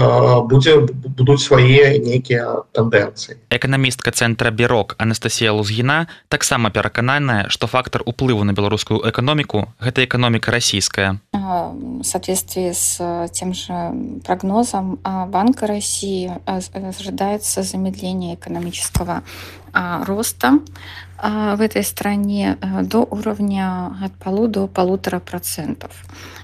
будзе 0.46 0.86
будуць 1.18 1.42
свае 1.42 1.98
нейкія 1.98 2.62
тэндэнцыі 2.72 3.38
эканамістка 3.50 4.14
цэнтра 4.14 4.54
бюрок 4.54 4.94
Анастасія 4.98 5.52
лузгіна 5.52 6.06
таксама 6.28 6.70
перакананая 6.70 7.50
што 7.50 7.66
фактор 7.66 8.06
уплыву 8.06 8.46
на 8.46 8.54
беларускую 8.54 9.02
эканоміку 9.02 9.66
гэта 9.82 10.06
эканоміка 10.06 10.54
расійская 10.54 11.18
в 11.32 12.04
соответствии 12.04 12.70
с 12.70 13.02
тем 13.32 13.54
же 13.54 13.74
прогнозом 14.24 14.98
банка 15.02 15.66
россии 15.66 16.30
ожидается 16.46 17.62
замедление 17.62 18.34
экономического 18.34 19.22
роста 20.06 20.60
в 21.22 21.60
этой 21.60 21.82
стране 21.82 22.58
до 22.82 22.98
уровня 22.98 23.96
от 24.02 24.12
полу 24.14 24.46
до 24.46 24.66
полутора 24.68 25.18
процентов. 25.18 25.90
А, 26.04 26.37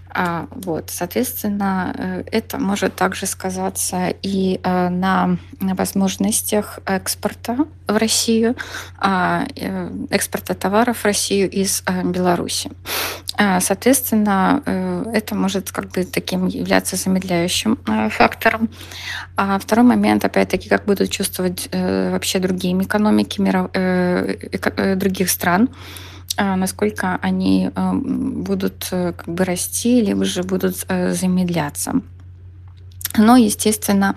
вот, 0.50 0.90
соответственно, 0.90 1.92
э, 1.96 2.24
это 2.30 2.58
может 2.58 2.94
также 2.94 3.26
сказаться 3.26 4.14
и 4.22 4.60
э, 4.62 4.88
на 4.88 5.38
возможностях 5.60 6.78
экспорта 6.86 7.56
в 7.88 7.96
Россию, 7.96 8.54
а, 8.98 9.44
э, 9.56 9.90
экспорта 10.10 10.54
товаров 10.54 10.98
в 10.98 11.04
Россию 11.04 11.50
из 11.50 11.82
Беларуси. 12.04 12.70
А, 13.36 13.60
соответственно, 13.60 14.62
это 15.12 15.34
может 15.34 15.72
как 15.72 15.90
бы 15.90 16.04
таким 16.04 16.46
являться 16.46 16.96
замедляющим 16.96 17.78
фактором. 18.10 18.70
А 19.36 19.58
второй 19.58 19.84
момент, 19.84 20.24
опять-таки, 20.24 20.68
как 20.68 20.84
будут 20.84 21.10
чувствовать 21.10 21.68
вообще 21.72 22.38
другие 22.38 22.80
экономики 22.80 23.40
других 24.94 25.30
стран, 25.30 25.68
а, 25.68 25.74
насколько 26.36 27.18
они 27.22 27.70
а, 27.74 27.92
будут 27.92 28.88
э, 28.90 29.12
как 29.12 29.28
бы 29.28 29.44
расти, 29.44 30.00
либо 30.00 30.24
же 30.24 30.42
будут 30.42 30.84
э, 30.88 31.12
замедляться. 31.12 32.00
Но, 33.16 33.36
естественно, 33.36 34.16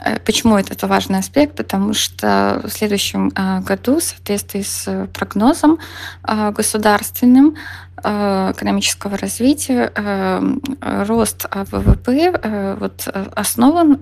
э, 0.00 0.18
почему 0.18 0.56
это 0.56 0.86
важный 0.86 1.20
аспект? 1.20 1.56
Потому 1.56 1.94
что 1.94 2.60
в 2.64 2.70
следующем 2.70 3.28
году, 3.60 4.00
в 4.00 4.02
соответствии 4.02 4.62
с 4.62 5.08
прогнозом 5.12 5.78
государственным 6.24 7.56
экономического 7.96 9.16
развития, 9.16 9.92
рост 10.80 11.46
ВВП 11.52 12.76
вот, 12.80 13.06
основан 13.36 13.98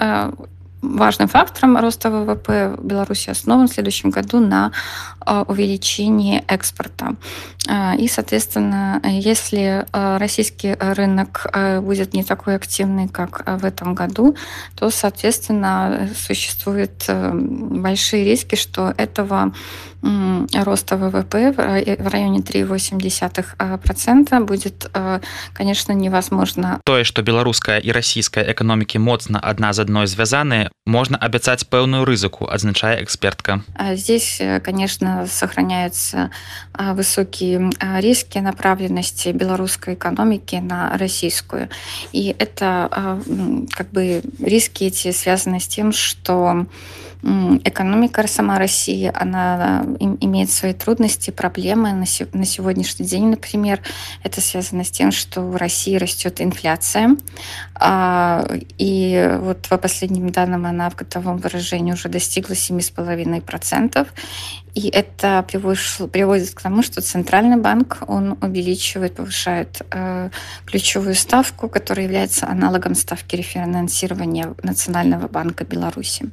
важным 0.82 1.28
фактором 1.28 1.76
роста 1.76 2.10
ВВП 2.10 2.76
Беларуси 2.82 3.30
основан 3.30 3.68
в 3.68 3.72
следующем 3.72 4.10
году 4.10 4.40
на 4.40 4.72
а, 5.20 5.42
увеличении 5.42 6.42
экспорта. 6.48 7.16
А, 7.68 7.94
и, 7.96 8.08
соответственно, 8.08 9.00
если 9.04 9.86
а, 9.92 10.18
российский 10.18 10.74
рынок 10.74 11.46
будет 11.82 12.14
не 12.14 12.24
такой 12.24 12.56
активный, 12.56 13.08
как 13.08 13.42
в 13.46 13.64
этом 13.64 13.94
году, 13.94 14.36
то, 14.74 14.90
соответственно, 14.90 16.08
существуют 16.16 17.06
большие 17.08 18.24
риски, 18.24 18.54
что 18.54 18.94
этого 18.96 19.52
роста 20.02 20.96
ВВП 20.96 21.52
в 21.52 22.08
районе 22.08 22.40
3,8% 22.40 24.44
будет, 24.44 24.90
конечно, 25.52 25.92
невозможно. 25.92 26.80
Тое, 26.84 27.04
что 27.04 27.22
беларуская 27.22 27.78
и 27.78 27.92
российская 27.92 28.50
экономики 28.50 28.98
моцна 28.98 29.38
одна 29.38 29.72
з 29.72 29.80
адной 29.80 30.06
звязаныя, 30.06 30.70
можно 30.86 31.16
абяцаць 31.16 31.64
пэўную 31.64 32.04
рызыку, 32.04 32.48
адзначае 32.48 33.04
экспертка. 33.04 33.62
Здесь, 33.92 34.40
конечно, 34.64 35.26
сохраняются 35.26 36.30
высокие 36.78 37.70
риски 38.00 38.38
направленности 38.38 39.28
белорусской 39.28 39.94
экономики 39.94 40.56
на 40.56 40.96
российскую. 40.96 41.68
И 42.12 42.34
это 42.38 43.20
как 43.70 43.90
бы 43.90 44.22
риски 44.40 44.84
эти 44.84 45.12
связаны 45.12 45.60
с 45.60 45.68
тем, 45.68 45.92
что 45.92 46.66
экономика 47.22 48.26
сама 48.26 48.59
России, 48.59 49.11
она 49.14 49.85
имеет 49.98 50.50
свои 50.50 50.72
трудности, 50.72 51.30
проблемы 51.30 51.92
на 51.92 52.06
сегодняшний 52.06 53.06
день, 53.06 53.26
например. 53.26 53.80
Это 54.22 54.40
связано 54.40 54.85
с 54.85 54.90
тем, 54.90 55.12
что 55.12 55.42
в 55.42 55.56
России 55.56 55.96
растет 55.96 56.40
инфляция. 56.40 57.16
А, 57.74 58.46
и 58.78 59.38
вот 59.40 59.68
по 59.68 59.78
последним 59.78 60.30
данным 60.30 60.66
она 60.66 60.88
в 60.90 60.96
годовом 60.96 61.38
выражении 61.38 61.92
уже 61.92 62.09
достигла 62.09 62.54
7,5%. 62.54 64.06
И 64.74 64.88
это 64.88 65.44
приводит 65.48 66.50
к 66.54 66.61
тому, 66.61 66.83
что 66.83 67.00
Центральный 67.00 67.56
банк, 67.56 67.98
он 68.06 68.38
увеличивает, 68.40 69.14
повышает 69.14 69.83
э, 69.90 70.30
ключевую 70.64 71.14
ставку, 71.14 71.68
которая 71.68 72.06
является 72.06 72.46
аналогом 72.46 72.94
ставки 72.94 73.37
рефинансирования 73.37 74.54
Национального 74.62 75.28
банка 75.28 75.64
Беларуси. 75.64 76.30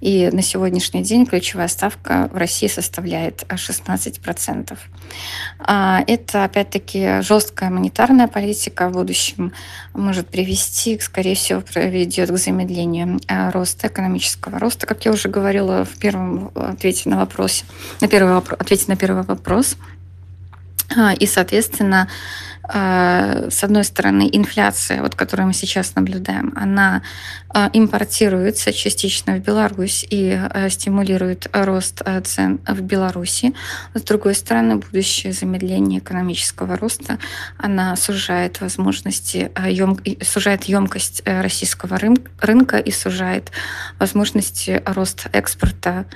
И 0.00 0.28
на 0.30 0.42
сегодняшний 0.42 1.02
день 1.02 1.26
ключевая 1.26 1.68
ставка 1.68 2.28
в 2.32 2.36
России 2.36 2.68
составляет 2.68 3.42
16%. 3.44 4.78
А 5.58 6.02
это, 6.06 6.44
опять-таки, 6.44 7.22
жесткая 7.22 7.70
монетарная 7.70 8.28
политика 8.28 8.88
в 8.88 8.92
будущем 8.92 9.52
может 9.96 10.28
привести, 10.28 10.98
скорее 11.00 11.34
всего, 11.34 11.60
приведет 11.60 12.30
к 12.30 12.36
замедлению 12.36 13.20
э, 13.28 13.50
роста, 13.50 13.88
экономического 13.88 14.58
роста, 14.58 14.86
как 14.86 15.04
я 15.04 15.12
уже 15.12 15.28
говорила 15.28 15.84
в 15.84 15.96
первом 15.98 16.50
ответе 16.54 17.08
на 17.08 17.18
вопрос, 17.18 17.64
на 18.00 18.08
первый 18.08 18.34
вопрос, 18.34 18.58
ответе 18.60 18.84
на 18.88 18.96
первый 18.96 19.22
вопрос. 19.22 19.76
А, 20.96 21.12
и, 21.14 21.26
соответственно, 21.26 22.08
с 22.68 23.62
одной 23.62 23.84
стороны, 23.84 24.28
инфляция, 24.32 25.02
вот, 25.02 25.14
которую 25.14 25.46
мы 25.48 25.54
сейчас 25.54 25.94
наблюдаем, 25.94 26.52
она 26.56 27.02
а, 27.48 27.70
импортируется 27.72 28.72
частично 28.72 29.36
в 29.36 29.38
Беларусь 29.40 30.04
и 30.08 30.32
а, 30.32 30.68
стимулирует 30.68 31.46
рост 31.52 32.02
цен 32.24 32.60
в 32.66 32.80
Беларуси. 32.82 33.54
С 33.94 34.02
другой 34.02 34.34
стороны, 34.34 34.76
будущее 34.76 35.32
замедление 35.32 36.00
экономического 36.00 36.76
роста, 36.76 37.18
она 37.56 37.94
сужает 37.96 38.60
возможности, 38.60 39.50
сужает 40.22 40.64
емкость 40.64 41.22
э, 41.24 41.40
российского 41.40 41.98
рынка 42.40 42.78
и 42.78 42.90
сужает 42.90 43.52
возможности 43.98 44.82
роста 44.84 45.30
экспорта 45.32 46.06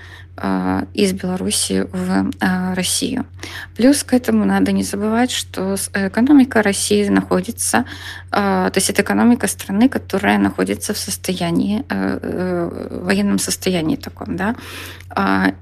из 0.94 1.12
Беларуси 1.12 1.86
в 1.92 2.30
Россию. 2.74 3.26
Плюс 3.76 4.04
к 4.04 4.14
этому 4.14 4.44
надо 4.44 4.72
не 4.72 4.82
забывать, 4.82 5.30
что 5.30 5.76
экономика 5.94 6.40
экономика 6.40 6.62
России 6.62 7.08
находится, 7.08 7.84
то 8.30 8.72
есть 8.74 8.90
это 8.90 9.02
экономика 9.02 9.46
страны, 9.48 9.88
которая 9.88 10.38
находится 10.38 10.92
в 10.92 10.98
состоянии, 10.98 11.84
э, 11.88 12.18
э, 12.22 13.00
военном 13.04 13.38
состоянии 13.38 13.96
таком, 13.96 14.36
да, 14.36 14.54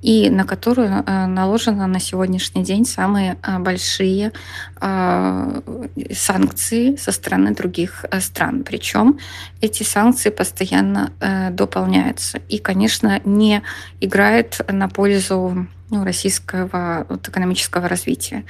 и 0.02 0.30
на 0.30 0.44
которую 0.44 1.04
э, 1.06 1.26
наложено 1.26 1.86
на 1.86 2.00
сегодняшний 2.00 2.64
день 2.64 2.84
самые 2.84 3.36
большие 3.60 4.32
санкции 6.12 6.96
со 6.96 7.12
стороны 7.12 7.54
других 7.54 8.04
стран. 8.20 8.62
Причем 8.64 9.18
эти 9.62 9.84
санкции 9.84 10.30
постоянно 10.30 11.10
дополняются 11.50 12.38
и, 12.50 12.58
конечно, 12.58 13.20
не 13.24 13.62
играет 14.00 14.60
на 14.68 14.88
пользу 14.88 15.66
ну, 15.90 16.04
российского 16.04 17.06
вот, 17.08 17.28
экономического 17.28 17.88
развития. 17.88 18.44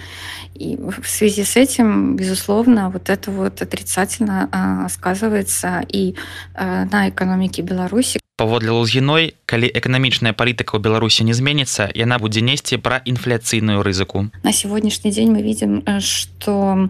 И 0.55 0.77
в 0.77 1.09
связи 1.09 1.45
с 1.45 1.57
этим, 1.57 2.17
безусловно, 2.17 2.91
вот 2.91 3.11
это 3.11 3.31
вот 3.31 3.63
отрицательно 3.63 4.49
а, 4.53 4.89
сказывается 4.89 5.85
и 5.89 6.15
а, 6.55 6.85
на 6.85 7.09
экономике 7.09 7.63
Беларуси. 7.63 8.21
Паводле 8.39 8.71
лузгіной 8.71 9.35
калі 9.51 9.67
эканамічная 9.67 10.31
палітыка 10.31 10.79
ў 10.79 10.81
беларусі 10.81 11.27
не 11.27 11.35
зменится 11.35 11.91
яна 11.91 12.23
будзе 12.23 12.39
несці 12.39 12.79
пра 12.79 13.03
інфляцыйную 13.03 13.83
рызыку 13.83 14.31
на 14.47 14.53
сегодняшний 14.55 15.11
день 15.11 15.35
мы 15.35 15.43
видим 15.43 15.83
э, 15.83 15.99
что 15.99 16.87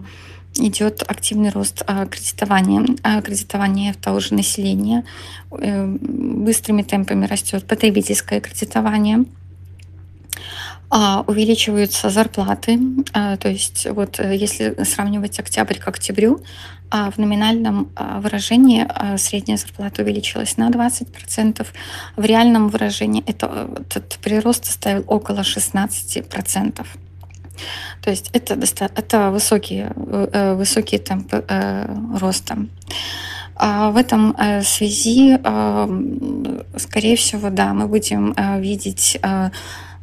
идет 0.61 1.01
активный 1.01 1.49
рост 1.49 1.81
кредитования 2.11 2.85
кредитования 3.25 3.95
того 3.97 4.19
же 4.19 4.35
населения 4.35 5.05
э, 5.49 5.87
быстрыми 5.89 6.83
темпами 6.83 7.25
растет 7.25 7.65
потребительское 7.65 8.41
кредитование 8.41 9.25
увеличиваются 10.91 12.09
зарплаты. 12.09 12.79
То 13.13 13.47
есть 13.47 13.85
вот 13.91 14.19
э, 14.19 14.35
если 14.35 14.83
сравнивать 14.83 15.39
октябрь 15.39 15.77
к 15.77 15.87
октябрю, 15.87 16.41
в 16.91 17.19
номинальном 17.19 17.91
выражении 18.17 18.87
средняя 19.17 19.57
зарплата 19.57 20.01
увеличилась 20.01 20.57
на 20.57 20.69
20%. 20.71 21.67
В 22.15 22.25
реальном 22.25 22.69
выражении 22.69 23.23
это, 23.27 23.69
этот 23.77 24.17
прирост 24.23 24.65
составил 24.65 25.03
около 25.05 25.41
16%. 25.41 26.87
То 28.01 28.09
есть 28.09 28.29
это, 28.33 28.57
это 28.95 29.29
высокие, 29.29 29.91
э, 29.95 30.55
высокие 30.55 30.99
темпы 30.99 31.45
э, 31.47 32.17
роста. 32.19 32.57
В 33.61 33.97
этом 33.97 34.37
связи, 34.63 35.37
скорее 36.77 37.17
всего, 37.17 37.49
да, 37.49 37.73
мы 37.73 37.89
будем 37.89 38.33
видеть 38.61 39.19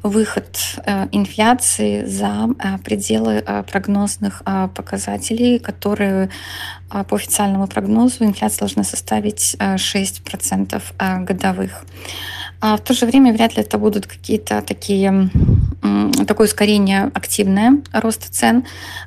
выход 0.08 0.58
э, 0.84 1.08
инфляции 1.12 2.04
за 2.04 2.48
э, 2.58 2.78
пределы 2.78 3.42
э, 3.46 3.62
прогнозных 3.62 4.42
показателей, 4.74 5.58
которые 5.58 6.30
по 6.88 7.16
официальному 7.16 7.66
прогнозу 7.66 8.24
инфляция 8.24 8.60
должна 8.60 8.84
составить 8.84 9.56
6% 9.58 11.24
годовых. 11.24 11.84
А 12.60 12.76
в 12.76 12.80
то 12.80 12.94
же 12.94 13.06
время 13.06 13.32
вряд 13.32 13.56
ли 13.56 13.62
это 13.62 13.76
будут 13.78 14.06
какие-то 14.06 14.62
такие 14.62 15.30
такое 16.26 16.46
ускорение 16.46 17.10
активное 17.12 17.82
роста 17.92 18.30
цен, 18.30 18.64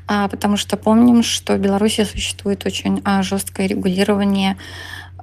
потому 0.08 0.58
что 0.58 0.78
помним, 0.78 1.24
что 1.24 1.56
в 1.56 1.60
Беларуси 1.60 2.04
существует 2.04 2.66
очень 2.66 3.02
жесткое 3.22 3.68
регулирование 3.68 4.58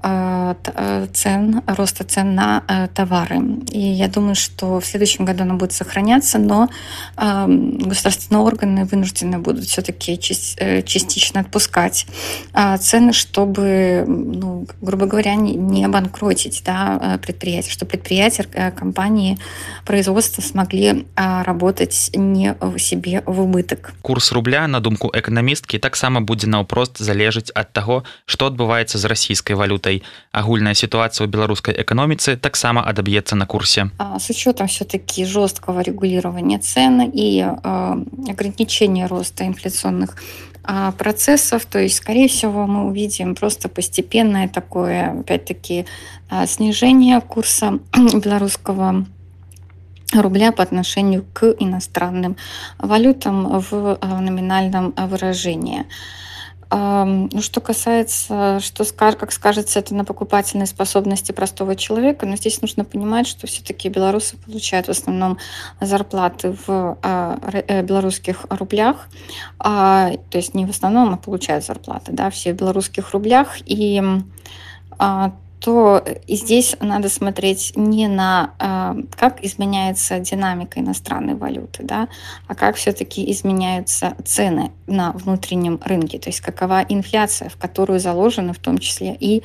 цен, 0.02 1.62
роста 1.66 2.04
цен 2.04 2.34
на 2.34 2.62
э, 2.68 2.88
товары. 2.88 3.40
И 3.70 3.78
я 3.78 4.08
думаю, 4.08 4.34
что 4.34 4.80
в 4.80 4.86
следующем 4.86 5.24
году 5.24 5.42
она 5.42 5.54
будет 5.54 5.72
сохраняться, 5.72 6.38
но 6.38 6.68
государственные 7.16 8.40
органы 8.42 8.84
вынуждены 8.84 9.38
будут 9.38 9.64
все-таки 9.64 10.18
частично 10.18 11.40
отпускать 11.40 12.06
цены, 12.80 13.12
чтобы, 13.12 14.04
ну, 14.06 14.66
грубо 14.80 15.06
говоря, 15.06 15.34
не 15.34 15.84
обанкротить 15.84 16.62
да, 16.64 17.18
предприятия, 17.22 17.70
чтобы 17.70 17.90
предприятия, 17.90 18.44
компании, 18.72 19.38
производства 19.84 20.42
смогли 20.42 21.06
работать 21.16 22.10
не 22.14 22.54
в 22.60 22.78
себе 22.78 23.22
в 23.26 23.40
убыток. 23.40 23.94
Курс 24.02 24.32
рубля, 24.32 24.66
на 24.66 24.80
думку 24.80 25.10
экономистки, 25.12 25.78
таксама 25.78 26.20
будзе 26.20 26.48
наўпрост 26.48 26.98
залежыць 26.98 27.52
ад 27.54 27.72
таго, 27.72 28.04
што 28.26 28.46
адбываецца 28.46 28.98
з 28.98 29.04
расійскай 29.06 29.56
валютай 29.56 29.85
рублей 29.86 30.02
агульная 30.32 30.74
ситуация 30.74 31.26
ў 31.26 31.30
беларускай 31.30 31.74
эканоміцы 31.74 32.36
таксама 32.36 32.82
адаб'ецца 32.82 33.36
на 33.36 33.46
курсе 33.46 33.90
с 34.18 34.30
учетом 34.30 34.66
все-таки 34.66 35.24
жесткого 35.24 35.80
регулирования 35.80 36.58
цен 36.58 37.10
и 37.14 37.40
ограничения 37.40 39.06
роста 39.06 39.46
инфляционных 39.46 40.16
процессов, 40.98 41.64
то 41.64 41.78
есть, 41.78 41.96
скорее 41.98 42.26
всего, 42.26 42.66
мы 42.66 42.88
увидим 42.88 43.36
просто 43.36 43.68
постепенное 43.68 44.48
такое, 44.48 45.20
опять-таки, 45.20 45.86
снижение 46.46 47.20
курса 47.20 47.78
белорусского 47.94 49.06
рубля 50.12 50.50
по 50.50 50.64
отношению 50.64 51.24
к 51.32 51.54
иностранным 51.60 52.36
валютам 52.78 53.60
в 53.60 53.98
номинальном 54.02 54.92
выражении. 54.96 55.84
Ну, 56.68 57.40
что 57.40 57.60
касается, 57.60 58.58
что 58.60 58.84
как 58.96 59.30
скажется 59.30 59.78
это 59.78 59.94
на 59.94 60.04
покупательной 60.04 60.66
способности 60.66 61.30
простого 61.30 61.76
человека, 61.76 62.26
но 62.26 62.34
здесь 62.36 62.60
нужно 62.60 62.84
понимать, 62.84 63.28
что 63.28 63.46
все-таки 63.46 63.88
белорусы 63.88 64.36
получают 64.36 64.86
в 64.86 64.90
основном 64.90 65.38
зарплаты 65.80 66.56
в 66.66 66.98
а, 67.02 67.38
э, 67.52 67.82
белорусских 67.82 68.46
рублях, 68.50 69.08
а, 69.60 70.10
то 70.30 70.38
есть 70.38 70.54
не 70.54 70.66
в 70.66 70.70
основном, 70.70 71.14
а 71.14 71.16
получают 71.16 71.64
зарплаты, 71.64 72.10
да, 72.12 72.30
все 72.30 72.52
в 72.52 72.56
белорусских 72.56 73.12
рублях, 73.12 73.58
и 73.64 74.02
а, 75.66 76.00
то 76.00 76.04
и 76.26 76.36
здесь 76.36 76.76
надо 76.80 77.08
смотреть 77.08 77.72
не 77.74 78.06
на 78.06 78.54
э, 78.58 79.02
как 79.18 79.44
изменяется 79.44 80.20
динамика 80.20 80.78
иностранной 80.78 81.34
валюты, 81.34 81.82
да, 81.82 82.08
а 82.46 82.54
как 82.54 82.76
все-таки 82.76 83.30
изменяются 83.32 84.14
цены 84.24 84.70
на 84.86 85.10
внутреннем 85.12 85.80
рынке, 85.84 86.18
то 86.18 86.30
есть 86.30 86.40
какова 86.40 86.84
инфляция, 86.88 87.48
в 87.48 87.56
которую 87.56 87.98
заложены 87.98 88.52
в 88.52 88.58
том 88.58 88.78
числе 88.78 89.16
и, 89.18 89.42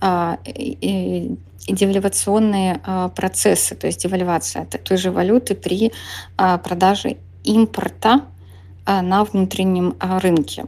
э, 0.00 0.36
и, 0.46 1.36
девальвационные 1.66 2.80
э, 2.86 3.10
процессы, 3.16 3.74
то 3.74 3.86
есть 3.86 4.02
девальвация 4.02 4.66
той 4.66 4.96
же 4.96 5.10
валюты 5.10 5.54
при 5.54 5.90
э, 6.38 6.58
продаже 6.58 7.16
импорта 7.42 8.20
на 8.86 9.24
внутреннем 9.24 9.96
рынке. 9.98 10.66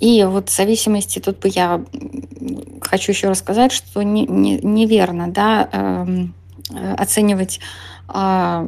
И 0.00 0.24
вот 0.24 0.48
в 0.48 0.56
зависимости, 0.56 1.18
тут 1.18 1.38
бы 1.38 1.48
я 1.48 1.84
хочу 2.80 3.12
еще 3.12 3.28
рассказать, 3.28 3.70
что 3.70 4.02
не, 4.02 4.26
не, 4.26 4.58
неверно 4.58 5.30
да, 5.30 5.68
эм, 5.70 6.34
э, 6.74 6.94
оценивать 6.94 7.60
э, 8.12 8.66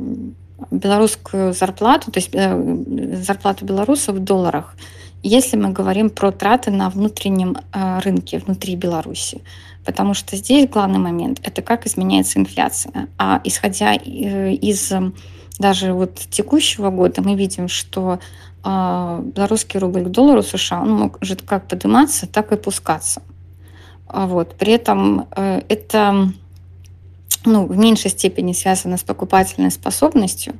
белорусскую 0.71 1.55
зарплату, 1.55 2.11
то 2.11 2.18
есть 2.18 2.31
э, 2.35 2.77
зарплату 3.23 3.64
белорусов 3.64 4.16
в 4.16 4.21
долларах, 4.21 4.77
если 5.23 5.57
мы 5.57 5.71
говорим 5.71 6.11
про 6.11 6.33
траты 6.33 6.71
на 6.71 6.90
внутреннем 6.90 7.57
э, 7.73 7.99
рынке, 8.01 8.38
внутри 8.38 8.77
Беларуси. 8.77 9.40
Потому 9.85 10.14
что 10.14 10.37
здесь 10.37 10.68
главный 10.68 10.99
момент– 10.99 11.40
это 11.42 11.62
как 11.62 11.87
изменяется 11.87 12.38
инфляция. 12.38 13.09
А 13.18 13.40
исходя 13.45 13.95
э, 13.95 14.53
из 14.53 14.92
даже 15.58 15.92
вот 15.92 16.14
текущего 16.14 16.90
года 16.90 17.22
мы 17.22 17.34
видим, 17.34 17.68
что 17.68 18.18
э, 18.64 19.22
белорусский 19.34 19.78
рубль 19.78 20.04
к 20.04 20.08
доллару 20.08 20.42
США 20.42 20.82
он 20.82 20.92
может 20.92 21.42
как 21.42 21.68
подниматься, 21.68 22.26
так 22.26 22.52
и 22.52 22.56
пускаться. 22.56 23.22
Вот. 24.08 24.54
При 24.56 24.72
этом 24.72 25.26
э, 25.36 25.62
это 25.68 26.32
ну, 27.44 27.66
в 27.66 27.76
меньшей 27.76 28.10
степени 28.10 28.52
связано 28.52 28.96
с 28.96 29.02
покупательной 29.02 29.70
способностью, 29.70 30.54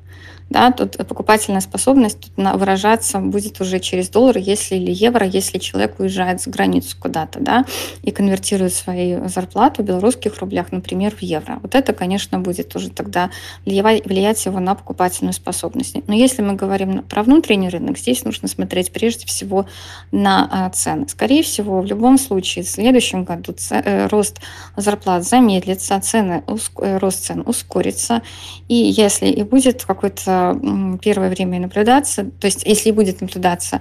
да, 0.53 0.71
тут 0.71 0.97
покупательная 0.97 1.61
способность 1.61 2.21
тут 2.21 2.33
выражаться 2.37 3.19
будет 3.19 3.61
уже 3.61 3.81
через 3.81 4.09
доллар, 4.09 4.37
если 4.37 4.77
или 4.77 4.93
евро, 4.93 5.27
если 5.27 5.59
человек 5.59 5.99
уезжает 5.99 6.41
за 6.41 6.51
границу 6.51 6.97
куда-то, 7.01 7.41
да, 7.41 7.65
и 8.03 8.11
конвертирует 8.11 8.75
свою 8.75 9.29
зарплату 9.29 9.83
в 9.83 9.87
белорусских 9.87 10.39
рублях, 10.39 10.71
например, 10.71 11.15
в 11.17 11.23
евро. 11.23 11.59
Вот 11.63 11.75
это, 11.75 11.93
конечно, 11.93 12.39
будет 12.39 12.77
уже 12.77 12.91
тогда 12.91 13.31
влиять 13.65 14.45
его 14.45 14.61
на 14.61 14.75
покупательную 14.75 15.33
способность. 15.33 15.97
Но 16.07 16.15
если 16.15 16.43
мы 16.43 16.55
говорим 16.55 17.03
про 17.03 17.23
внутренний 17.23 17.69
рынок, 17.69 17.99
здесь 17.99 18.25
нужно 18.25 18.49
смотреть 18.49 18.93
прежде 18.93 19.27
всего 19.27 19.67
на 20.11 20.49
а, 20.51 20.71
цены. 20.71 21.09
Скорее 21.09 21.43
всего, 21.43 21.81
в 21.81 21.87
любом 21.87 22.19
случае, 22.19 22.65
в 22.65 22.69
следующем 22.69 23.25
году 23.25 23.55
э, 23.71 24.07
рост 24.09 24.41
зарплат 24.77 25.25
замедлится, 25.25 25.99
цены, 26.01 26.45
э, 26.47 26.99
рост 26.99 27.25
цен 27.25 27.43
ускорится, 27.47 28.23
и 28.69 28.75
если 28.75 29.27
и 29.27 29.43
будет 29.43 29.85
какой-то 29.85 30.42
первое 31.03 31.31
время 31.31 31.61
наблюдаться, 31.61 32.25
то 32.25 32.47
есть 32.47 32.65
если 32.67 32.91
будет 32.91 33.21
наблюдаться 33.21 33.81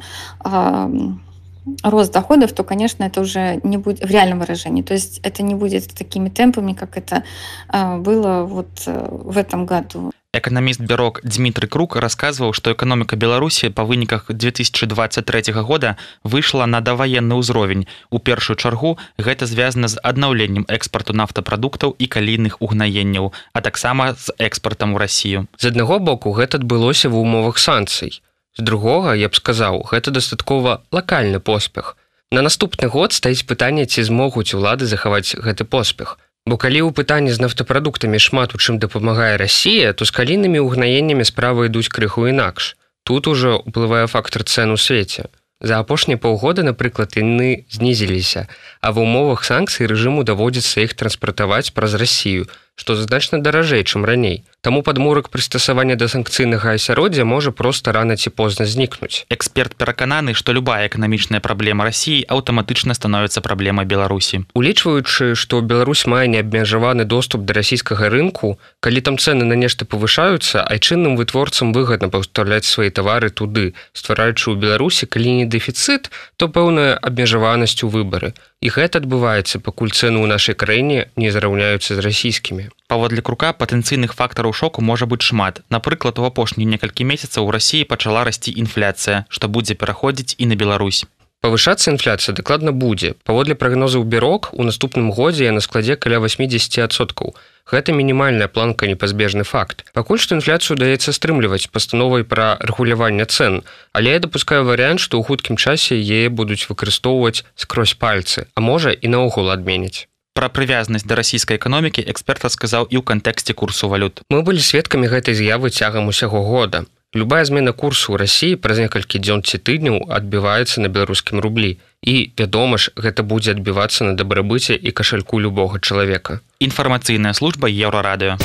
рост 1.84 2.12
доходов, 2.12 2.54
то, 2.54 2.64
конечно, 2.64 3.04
это 3.04 3.22
уже 3.22 3.60
не 3.64 3.78
будет 3.78 4.00
в 4.00 4.10
реальном 4.10 4.40
выражении. 4.40 4.82
То 4.82 4.94
есть 4.94 5.20
это 5.20 5.44
не 5.44 5.56
будет 5.56 5.94
такими 5.94 6.30
темпами, 6.30 6.74
как 6.74 6.98
это 6.98 7.24
а, 7.68 7.98
было 7.98 8.46
вот 8.46 8.70
э, 8.88 9.08
в 9.10 9.38
этом 9.38 9.66
году. 9.66 10.12
Эканаміст 10.34 10.80
бюрок 10.80 11.20
Дмітрый 11.28 11.68
Крук 11.68 11.98
расказваў, 12.00 12.54
што 12.56 12.72
эканоміка 12.72 13.18
Беларусі 13.20 13.68
па 13.68 13.84
выніках 13.84 14.32
2023 14.32 15.52
года 15.60 15.98
выйшла 16.24 16.64
на 16.72 16.80
даваенны 16.80 17.36
ўзровень. 17.36 17.84
У 18.16 18.20
першую 18.20 18.56
чаргу 18.56 18.96
гэта 19.20 19.44
звязана 19.44 19.92
з 19.92 20.00
аднаўленнем 20.00 20.64
экспарту 20.72 21.12
нафтапрадуктаў 21.12 22.00
і 22.00 22.08
калійных 22.08 22.64
угнаенняў, 22.64 23.34
а 23.52 23.60
таксама 23.60 24.16
з 24.16 24.32
экспартам 24.40 24.96
у 24.96 25.04
рассію. 25.04 25.52
З 25.60 25.76
аднаго 25.76 26.00
боку 26.00 26.32
гэта 26.32 26.64
адбылося 26.64 27.12
ва 27.12 27.20
ўмовах 27.20 27.60
санкцый. 27.60 28.24
З 28.56 28.64
другога 28.64 29.20
я 29.20 29.28
б 29.28 29.36
сказаў, 29.36 29.84
гэта 29.84 30.16
дастаткова 30.16 30.88
лакальны 30.96 31.44
поспех. 31.44 32.00
На 32.32 32.40
наступны 32.40 32.88
год 32.88 33.12
стаіць 33.12 33.44
пытанне, 33.44 33.84
ці 33.84 34.08
змогуць 34.08 34.56
улады 34.56 34.88
захаваць 34.88 35.36
гэты 35.36 35.68
поспех. 35.68 36.16
Бо 36.46 36.58
калі 36.58 36.82
ў 36.82 36.90
пытанні 36.98 37.32
з 37.34 37.42
нафтапрадуктамі 37.42 38.18
шмат 38.18 38.56
у 38.56 38.62
чым 38.62 38.82
дапамагае 38.82 39.38
Расія, 39.38 39.94
то 39.94 40.10
з 40.10 40.12
калінымі 40.16 40.64
ўгнаеннямі 40.66 41.26
справы 41.28 41.70
ідуць 41.70 41.94
крыху 41.94 42.26
інакш. 42.32 42.74
Тут 43.06 43.30
ужо 43.30 43.62
ўплывае 43.62 44.08
фактор 44.10 44.44
цэн 44.44 44.74
у 44.74 44.78
свеце. 44.78 45.30
За 45.62 45.78
апошнія 45.78 46.18
паўгода, 46.18 46.66
напрыклад, 46.66 47.14
яны 47.14 47.70
знізіліся, 47.70 48.50
а 48.82 48.92
ва 48.92 49.06
ўмовах 49.06 49.46
санкцый 49.46 49.86
рэжыму 49.86 50.26
даводзіцца 50.26 50.82
іх 50.82 50.98
транспартаваць 50.98 51.70
праз 51.78 51.94
рассію, 52.02 52.50
што 52.82 52.96
значна 52.96 53.38
даражэй, 53.38 53.84
чым 53.86 54.06
раней. 54.06 54.44
Таму 54.62 54.82
падмурак 54.82 55.30
прыстасавання 55.30 55.96
да 56.02 56.08
санкцыйнага 56.10 56.74
асяроддзя 56.78 57.26
можа 57.26 57.52
проста 57.54 57.94
рана 57.94 58.18
ці 58.18 58.34
позна 58.34 58.66
знікнуць. 58.66 59.26
Эксперт 59.30 59.76
перакананы, 59.78 60.34
што 60.34 60.54
любая 60.54 60.90
эканамічная 60.90 61.42
праблема 61.46 61.86
рассіі 61.86 62.26
аўтаматычна 62.26 62.98
становіцца 62.98 63.42
праблемай 63.46 63.86
Беларусі. 63.86 64.46
Улічваючы, 64.58 65.36
што 65.38 65.62
Беларусь 65.62 66.06
мае 66.10 66.26
неабмежаваны 66.34 67.06
доступ 67.06 67.46
да 67.46 67.54
расійскага 67.62 68.10
рынку, 68.10 68.58
калі 68.80 69.02
там 69.02 69.22
цэны 69.22 69.46
на 69.46 69.54
нешта 69.54 69.86
павышаюцца, 69.86 70.66
айчынным 70.66 71.18
вытворцам 71.22 71.74
выгадна 71.74 72.10
паўстаўляць 72.10 72.66
свае 72.66 72.90
тавары 72.90 73.30
туды, 73.30 73.74
ствараючы 73.94 74.54
ў 74.54 74.56
Беларусі, 74.58 75.06
калі 75.06 75.42
не 75.42 75.46
дэфіцыт, 75.46 76.10
то 76.38 76.50
пэўная 76.50 76.98
абмежаванасць 76.98 77.86
у 77.86 77.94
выбары. 77.94 78.34
І 78.62 78.70
гэта 78.70 79.02
адбываецца, 79.02 79.58
пакуль 79.66 79.90
цэны 79.90 80.22
ў 80.22 80.30
нашай 80.30 80.54
краіне 80.54 81.10
не 81.18 81.34
зараўняюцца 81.34 81.98
з 81.98 82.04
расійскімі. 82.06 82.70
Паводле 82.94 83.26
крука 83.26 83.50
патэнцыйных 83.58 84.14
фактараў 84.14 84.54
шоку 84.54 84.86
можа 84.86 85.10
быць 85.10 85.26
шмат. 85.26 85.66
Напрыклад, 85.74 86.22
у 86.22 86.28
апошнія 86.30 86.70
некалькі 86.70 87.10
месяцаў 87.10 87.50
у 87.50 87.56
рассіі 87.56 87.90
пачала 87.90 88.22
расці 88.22 88.54
інфляцыя, 88.54 89.26
што 89.34 89.50
будзе 89.50 89.74
пераходзіць 89.74 90.38
і 90.38 90.46
на 90.54 90.60
Беларусь. 90.62 91.10
Павышацца 91.42 91.90
інфляцыя 91.90 92.36
дакладна 92.38 92.72
будзе. 92.72 93.16
Паводле 93.26 93.56
прагнозаў 93.58 94.04
бюрок 94.06 94.50
у 94.54 94.62
наступным 94.62 95.10
годзе 95.10 95.46
я 95.50 95.52
на 95.52 95.62
складзе 95.66 95.96
каля 95.98 96.20
80соткаў. 96.22 97.34
Гэта 97.66 97.98
мінімальная 97.98 98.48
планка 98.48 98.86
непазбежны 98.86 99.42
факт. 99.42 99.82
Пакуль 99.98 100.22
што 100.22 100.38
інфляцыю 100.38 100.78
даецца 100.78 101.10
стрымліваць 101.10 101.74
пастановай 101.74 102.22
пра 102.30 102.62
рэгуляванне 102.62 103.26
цэн, 103.26 103.66
але 103.92 104.14
я 104.14 104.20
дапускаю 104.22 104.70
варыянт, 104.70 105.02
што 105.02 105.18
ў 105.18 105.26
хуткім 105.26 105.58
часе 105.58 105.98
яе 105.98 106.30
будуць 106.30 106.70
выкарыстоўваць 106.70 107.42
скрозь 107.58 107.98
пальцы, 107.98 108.46
а 108.54 108.62
можа 108.62 108.94
і 108.94 109.10
наогул 109.10 109.50
адменіць. 109.50 110.06
Пра 110.38 110.48
прывязнасць 110.54 111.10
да 111.10 111.18
расійскай 111.18 111.58
эканомікі 111.58 112.06
эксперт 112.06 112.46
расказаў 112.46 112.86
і 112.86 113.02
ў 113.02 113.04
кантэксце 113.04 113.58
курсу 113.58 113.90
валют. 113.90 114.22
Мы 114.30 114.46
былі 114.46 114.62
сведкамі 114.62 115.10
гэтай 115.10 115.34
з'явы 115.34 115.74
цягам 115.74 116.06
усяго 116.06 116.46
года. 116.46 116.86
Любая 117.14 117.44
змена 117.44 117.74
курсу 117.76 118.16
ў 118.16 118.24
рассіі 118.24 118.56
праз 118.56 118.80
некалькі 118.80 119.20
дзён 119.20 119.44
ці 119.44 119.60
тыдняў 119.60 119.98
адбіваецца 120.08 120.80
на 120.80 120.88
беларускім 120.88 121.44
рублі. 121.44 121.76
І 122.00 122.32
вядома 122.40 122.80
ж, 122.80 122.96
гэта 122.96 123.20
будзе 123.28 123.52
адбівацца 123.52 124.08
на 124.08 124.16
дабрабыце 124.16 124.80
і 124.80 124.96
кашальку 124.96 125.36
любога 125.44 125.84
чалавека. 125.84 126.40
Інфармацыйная 126.64 127.36
служба 127.36 127.68
еўрарадыё. 127.68 128.40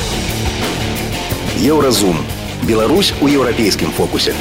Еўразум. 1.63 2.19
Беларусь 2.67 3.15
у 3.23 3.31
еўрапейскім 3.31 3.95
фокусе. 3.95 4.35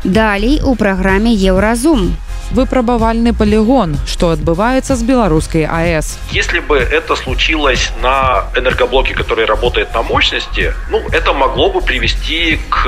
Далей 0.00 0.64
у 0.64 0.72
праграме 0.80 1.36
Еўразум 1.36 2.16
выпрабавальны 2.50 3.32
полигон 3.32 3.96
что 4.06 4.30
отбывается 4.30 4.96
с 4.96 5.02
белорусской 5.02 5.64
АЭС. 5.64 6.18
Если 6.30 6.60
бы 6.60 6.76
это 6.78 7.16
случилось 7.16 7.90
на 8.02 8.44
энергоблоке 8.56 9.14
который 9.14 9.44
работает 9.44 9.92
на 9.94 10.02
мощности 10.02 10.72
ну 10.90 11.02
это 11.12 11.32
могло 11.32 11.70
бы 11.70 11.80
привести 11.80 12.58
к 12.68 12.86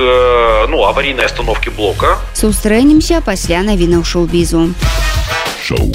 ну 0.68 0.84
аварийной 0.84 1.24
остановке 1.24 1.70
блока. 1.70 2.18
Сустрэнемся 2.34 3.20
пасля 3.20 3.62
навінаў 3.62 4.04
шоу-бізу 4.04 4.74
шоу 5.64 5.92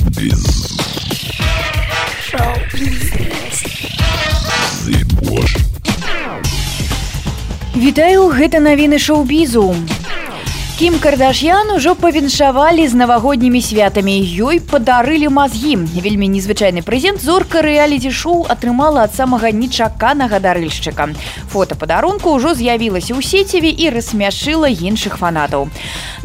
Вітаю 7.76 8.30
гэта 8.30 8.60
навіны 8.64 8.98
шоу-бізу 9.02 9.76
Кім 10.74 10.98
кардашьян 11.00 11.70
ужо 11.72 11.94
павіншавалі 11.96 12.88
з 12.88 12.98
навагоднімі 12.98 13.62
святамі. 13.62 14.18
Ёй 14.42 14.58
падарылі 14.58 15.30
мазгі. 15.30 15.78
Вельмі 16.02 16.26
незвычайны 16.34 16.82
прэзент 16.82 17.22
зорка 17.22 17.62
рэаліці 17.62 18.10
шоу 18.10 18.42
атрымала 18.50 19.06
ад 19.06 19.14
самага 19.14 19.54
нечаканага 19.54 20.42
дарыльшчыка. 20.42 21.14
Фото 21.54 21.78
падарунку 21.78 22.34
ўжо 22.34 22.58
з'явілася 22.58 23.14
ў 23.14 23.22
сеціве 23.22 23.70
і 23.70 23.94
рассмяшыла 23.94 24.66
іншых 24.66 25.22
фанатаў. 25.22 25.70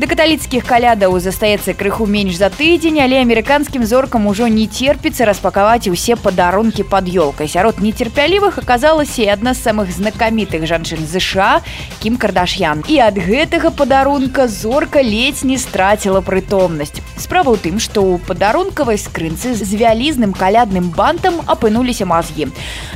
Да 0.01 0.07
каталіцкіх 0.09 0.65
калядаў 0.65 1.21
застаецца 1.21 1.77
крыху 1.77 2.09
менш 2.09 2.41
за 2.41 2.49
тыдзень 2.49 3.05
але 3.05 3.21
амерыканскім 3.21 3.85
зоркам 3.85 4.33
ужо 4.33 4.49
не 4.49 4.65
терпіцца 4.65 5.29
распакаваць 5.29 5.93
усе 5.93 6.17
падарункі 6.17 6.89
под 6.89 7.05
ёлкай. 7.05 7.53
Сярод 7.53 7.85
нецярпялівых 7.85 8.65
аказалася 8.65 9.29
і 9.29 9.29
адна 9.29 9.53
з 9.53 9.61
самых 9.61 9.93
знакамітых 9.93 10.65
жанчын 10.65 11.05
ЗША 11.05 11.61
кім 12.01 12.17
кардашьян. 12.17 12.87
І 12.89 13.03
ад 13.05 13.19
гэтага 13.21 13.75
падарунка 13.75 14.38
зорка 14.47 14.69
зорка 14.69 15.03
ледзь 15.03 15.43
не 15.45 15.59
страціла 15.59 16.21
прытомнасць. 16.21 17.03
Справа 17.19 17.51
ў 17.51 17.59
тым, 17.59 17.77
што 17.83 18.03
ў 18.05 18.23
падарункавай 18.23 18.95
скрынцы 18.95 19.51
з 19.59 19.67
вялізным 19.75 20.31
калядным 20.31 20.95
бантам 20.95 21.43
апынуліся 21.51 22.07
мазгі. 22.07 22.47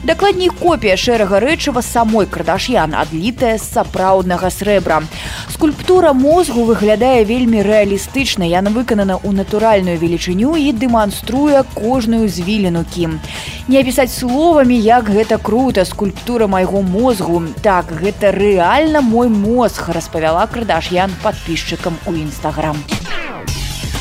Дакладней 0.07 0.48
копія 0.48 0.94
шэрага 0.94 1.42
рэчыва 1.42 1.83
самой 1.83 2.31
крадашьян 2.31 2.94
адлітая 2.94 3.59
з 3.59 3.66
сапраўднага 3.66 4.46
срэбра. 4.55 5.02
Скульптура 5.50 6.12
мозгу 6.12 6.62
выглядае 6.68 7.24
вельмі 7.26 7.66
рэалістычна. 7.66 8.46
Яна 8.46 8.70
выканана 8.70 9.18
ў 9.18 9.35
натуральную 9.35 9.98
велічыню 9.98 10.55
і 10.55 10.70
дэманструе 10.70 11.66
кожную 11.74 12.31
звіліну 12.31 12.87
кім. 12.94 13.18
Не 13.66 13.83
апісаць 13.83 14.14
словамі, 14.14 14.78
як 14.78 15.11
гэта 15.11 15.38
круто, 15.38 15.83
скульптура 15.85 16.46
майго 16.46 16.83
мозгу. 16.83 17.42
Так 17.62 17.90
гэта 17.90 18.31
рэальна 18.31 19.02
мой 19.02 19.28
мозг 19.28 19.90
распавяла 19.90 20.46
крадашьян 20.46 21.11
па 21.22 21.32
подписчикам 21.33 21.99
у 22.07 22.12
нстаграм 22.12 22.77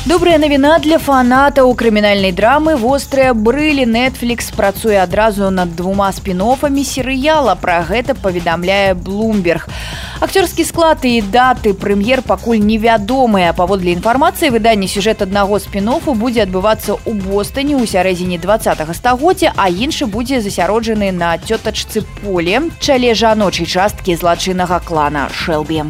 добрая 0.06 0.38
навіна 0.38 0.78
для 0.82 0.98
фанатаў 0.98 1.70
крымінальнай 1.78 2.32
драмы 2.34 2.74
вострыя 2.76 3.32
брылі 3.32 3.86
netflix 3.86 4.50
працуе 4.50 4.98
адразу 4.98 5.50
над 5.50 5.76
двума 5.78 6.10
спін-офамі 6.12 6.82
серыяла 6.84 7.54
пра 7.54 7.80
гэта 7.86 8.18
паведамляе 8.18 8.94
bloomberg. 8.98 9.70
Акцёрскі 10.22 10.64
склад 10.66 11.06
і 11.06 11.22
даты 11.22 11.72
прэм'ер 11.74 12.22
пакуль 12.26 12.58
невядомыя 12.58 13.54
паводле 13.54 13.94
інфармацыі 13.94 14.50
выданне 14.50 14.90
сюжэт 14.90 15.22
аднаго 15.22 15.58
спінофу 15.62 16.14
будзе 16.14 16.42
адбывацца 16.46 16.98
ў 16.98 17.14
бостане 17.22 17.78
ў 17.78 17.86
сярэдзіне 17.86 18.42
два 18.42 18.58
стагоддзя 18.58 19.54
а 19.56 19.70
іншы 19.70 20.06
будзе 20.06 20.42
засяроджаны 20.42 21.12
на 21.14 21.38
цётачцы 21.38 22.02
поле 22.20 22.60
чале 22.78 23.14
жаночай 23.14 23.66
часткі 23.66 24.18
злачыннага 24.18 24.82
клана 24.82 25.30
шэлбі 25.30 25.86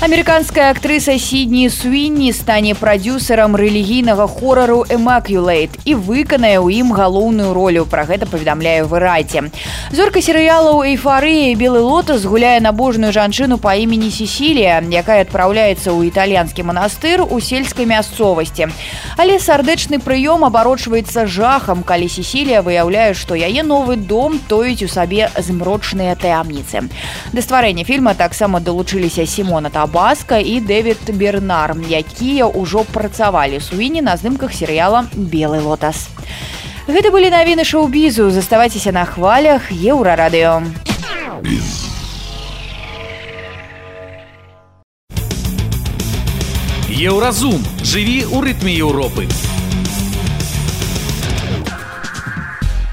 Амерыканская 0.00 0.70
актрыса 0.70 1.18
Сідні 1.18 1.70
Суінні 1.70 2.32
стане 2.32 2.74
прадюсерам 2.78 3.56
рэлігійнага 3.58 4.28
хорару 4.30 4.84
Эмакюлейт 4.86 5.74
і 5.82 5.98
выканае 5.98 6.62
ў 6.62 6.86
ім 6.86 6.94
галоўную 6.94 7.50
ролю. 7.50 7.82
Пра 7.82 8.06
гэта 8.06 8.30
паведамляю 8.30 8.86
вырайце. 8.86 9.50
Зорка 9.90 10.22
серыялаў 10.22 10.86
эйфарыі 10.86 11.58
белы 11.58 11.82
лотас 11.82 12.22
гуляе 12.22 12.62
набожную 12.62 13.10
жанчыну 13.10 13.58
па 13.58 13.74
імені 13.74 14.06
Сесілія, 14.14 14.78
якая 14.86 15.26
адпраўляецца 15.26 15.90
ў 15.90 16.14
італьянскі 16.14 16.62
манастыр 16.62 17.26
у 17.26 17.42
сельскай 17.42 17.82
мясцовасці. 17.82 18.70
Але 19.18 19.42
сардэчны 19.42 19.98
прыём 19.98 20.46
абарочваецца 20.46 21.26
жахам, 21.26 21.82
калі 21.82 22.06
Сесілія 22.06 22.62
выяўляе, 22.62 23.18
што 23.18 23.34
яе 23.34 23.66
новы 23.66 23.98
дом 23.98 24.38
тоіць 24.46 24.86
у 24.86 24.88
сабе 24.88 25.26
змрочныя 25.34 26.14
таямніцы. 26.14 26.86
Да 27.34 27.42
стварэння 27.42 27.82
фільма 27.82 28.14
таксама 28.14 28.62
далучыліся 28.62 29.26
Сімона 29.26 29.74
Таба 29.74 29.87
Баска 29.92 30.38
і 30.38 30.60
Дэвід 30.60 31.16
Бернар, 31.16 31.72
якія 31.88 32.46
ўжо 32.46 32.84
працавалі 32.84 33.60
суіне 33.60 34.02
на 34.04 34.16
здымках 34.20 34.52
серыяла 34.52 35.08
белый 35.16 35.60
лотас. 35.64 36.12
Гэта 36.88 37.08
былі 37.12 37.32
навіны 37.32 37.64
шоу-бізу, 37.64 38.30
заставайцеся 38.30 38.92
на 38.92 39.04
хвалях 39.04 39.72
еўрарадыё. 39.72 40.64
Еўразум 46.88 47.62
жыві 47.80 48.28
ў 48.28 48.36
рытме 48.44 48.72
Еўропы. 48.76 49.47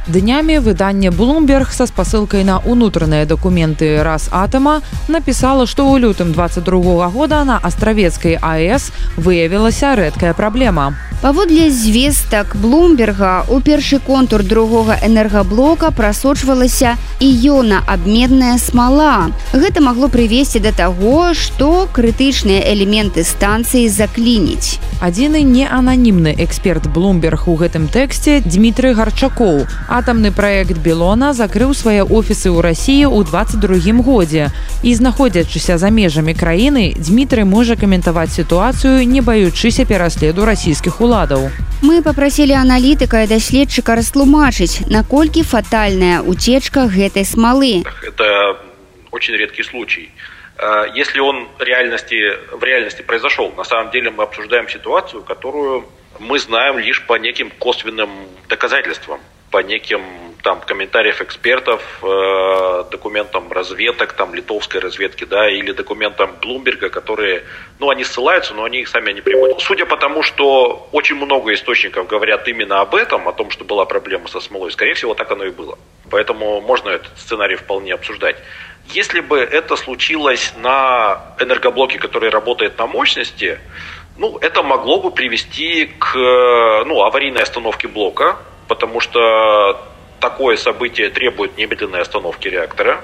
Днямі 0.07 0.59
выданне 0.59 1.09
Bloomberg 1.09 1.73
са 1.73 1.87
спасылкай 1.89 2.45
на 2.45 2.61
ўнутраныя 2.61 3.25
дакументы 3.25 4.05
раз 4.05 4.29
атама 4.29 4.85
напісала, 5.09 5.65
што 5.65 5.89
ў 5.89 6.05
лютым 6.05 6.29
22 6.29 7.09
года 7.09 7.41
на 7.41 7.57
астравецкай 7.57 8.37
АС 8.37 8.93
выявілася 9.17 9.97
рэдкая 9.97 10.37
праблема. 10.37 10.93
Паводле 11.25 11.71
звестак 11.71 12.55
Блумберга 12.55 13.45
у 13.49 13.59
першы 13.59 13.97
контур 13.97 14.43
другога 14.43 14.93
энергаблока 15.01 15.89
прасочвалася 15.89 16.97
іёна 17.19 17.81
абменная 17.87 18.59
смала. 18.61 19.33
Гэта 19.53 19.81
магло 19.81 20.05
прывесці 20.05 20.61
да 20.61 20.69
таго, 20.69 21.33
што 21.33 21.89
крытычныя 21.89 22.61
элементы 22.69 23.25
станцыі 23.25 23.89
заклініць. 23.89 24.77
Адзіны 25.01 25.41
неананімны 25.41 26.35
эксперт 26.45 26.85
Блумберг 26.93 27.47
у 27.47 27.55
гэтым 27.57 27.89
тэксце 27.89 28.45
Дмітрый 28.45 28.93
Гарчакоў. 28.93 29.65
Атамны 29.95 30.31
праект 30.35 30.77
Белона 30.77 31.33
закрыў 31.33 31.73
свае 31.73 32.03
офісы 32.03 32.53
ў 32.53 32.61
рассіі 32.61 33.09
ў 33.09 33.25
22 33.25 34.03
годзе. 34.03 34.51
І 34.83 34.93
знаходзячыся 34.93 35.77
за 35.81 35.89
межамі 35.89 36.37
краіны, 36.37 36.93
Дмітрый 36.99 37.47
можа 37.47 37.79
каментаваць 37.79 38.35
сітуацыю, 38.35 39.07
не 39.07 39.25
баючыся 39.25 39.87
пераследу 39.89 40.45
расійскіх 40.45 41.01
улад 41.01 41.15
уладаў. 41.15 41.49
Мы 41.81 42.01
попросілі 42.01 42.53
аналітыка 42.59 43.23
і 43.23 43.27
даследчыка 43.27 43.95
растлумачыць, 43.95 44.87
наколькі 44.89 45.43
фатальная 45.43 46.21
утечка 46.21 46.87
гэтай 46.87 47.25
смолы. 47.25 47.83
Это 48.03 48.57
очень 49.11 49.35
редкий 49.35 49.63
случай. 49.63 50.09
Если 50.95 51.19
он 51.19 51.47
реальности, 51.59 52.15
в 52.51 52.63
реальности 52.63 53.01
произошел, 53.01 53.51
на 53.57 53.63
самом 53.63 53.91
деле 53.91 54.09
мы 54.09 54.23
обсуждаем 54.23 54.69
ситуацию, 54.69 55.21
которую 55.21 55.85
мы 56.19 56.39
знаем 56.39 56.79
лишь 56.79 57.05
по 57.05 57.15
неким 57.15 57.51
косвенным 57.59 58.09
доказательствам, 58.49 59.19
по 59.55 59.59
неким 59.59 60.01
там 60.43 60.59
комментариев 60.59 61.21
экспертов, 61.21 61.81
э, 62.03 62.83
документам 62.91 63.49
разведок, 63.53 64.11
там 64.11 64.35
литовской 64.35 64.81
разведки, 64.81 65.23
да, 65.23 65.49
или 65.49 65.71
документам 65.71 66.35
Блумберга, 66.41 66.89
которые, 66.89 67.45
ну, 67.79 67.89
они 67.89 68.03
ссылаются, 68.03 68.53
но 68.53 68.65
они 68.65 68.81
их 68.81 68.89
сами 68.89 69.13
не 69.13 69.21
приводят. 69.21 69.61
Судя 69.61 69.85
по 69.85 69.95
тому, 69.95 70.23
что 70.23 70.89
очень 70.91 71.15
много 71.15 71.53
источников 71.53 72.05
говорят 72.07 72.49
именно 72.49 72.81
об 72.81 72.95
этом, 72.95 73.29
о 73.29 73.31
том, 73.31 73.49
что 73.49 73.63
была 73.63 73.85
проблема 73.85 74.27
со 74.27 74.41
смолой, 74.41 74.71
скорее 74.71 74.93
всего, 74.93 75.13
так 75.13 75.31
оно 75.31 75.45
и 75.45 75.51
было. 75.51 75.79
Поэтому 76.11 76.59
можно 76.59 76.89
этот 76.89 77.17
сценарий 77.17 77.55
вполне 77.55 77.93
обсуждать. 77.93 78.35
Если 78.89 79.21
бы 79.21 79.39
это 79.39 79.77
случилось 79.77 80.51
на 80.57 81.33
энергоблоке, 81.39 81.97
который 81.97 82.29
работает 82.29 82.77
на 82.77 82.87
мощности, 82.87 83.57
ну, 84.17 84.37
это 84.37 84.63
могло 84.63 84.99
бы 84.99 85.11
привести 85.11 85.85
к 85.97 86.13
ну, 86.85 87.03
аварийной 87.03 87.43
остановке 87.43 87.87
блока, 87.87 88.37
потому 88.67 88.99
что 88.99 89.81
такое 90.19 90.57
событие 90.57 91.09
требует 91.09 91.57
немедленной 91.57 92.01
остановки 92.01 92.47
реактора 92.47 93.01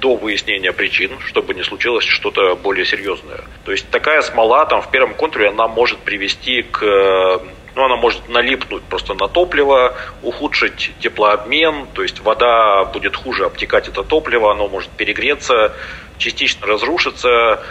до 0.00 0.16
выяснения 0.16 0.72
причин, 0.72 1.18
чтобы 1.20 1.54
не 1.54 1.62
случилось 1.62 2.04
что-то 2.04 2.56
более 2.56 2.84
серьезное. 2.84 3.40
То 3.64 3.72
есть 3.72 3.88
такая 3.90 4.22
смола 4.22 4.66
там 4.66 4.82
в 4.82 4.90
первом 4.90 5.14
контуре, 5.14 5.48
она 5.48 5.68
может 5.68 5.98
привести 6.00 6.62
к 6.62 7.42
ну, 7.76 7.84
она 7.84 7.96
может 7.96 8.28
налипнуть 8.28 8.84
просто 8.84 9.14
на 9.14 9.26
топливо, 9.26 9.96
ухудшить 10.22 10.92
теплообмен, 11.00 11.88
то 11.92 12.02
есть 12.02 12.20
вода 12.20 12.84
будет 12.84 13.16
хуже 13.16 13.46
обтекать 13.46 13.88
это 13.88 14.04
топливо, 14.04 14.52
оно 14.52 14.68
может 14.68 14.90
перегреться, 14.90 15.74
частично 16.18 16.66
разрушиться, 16.66 17.64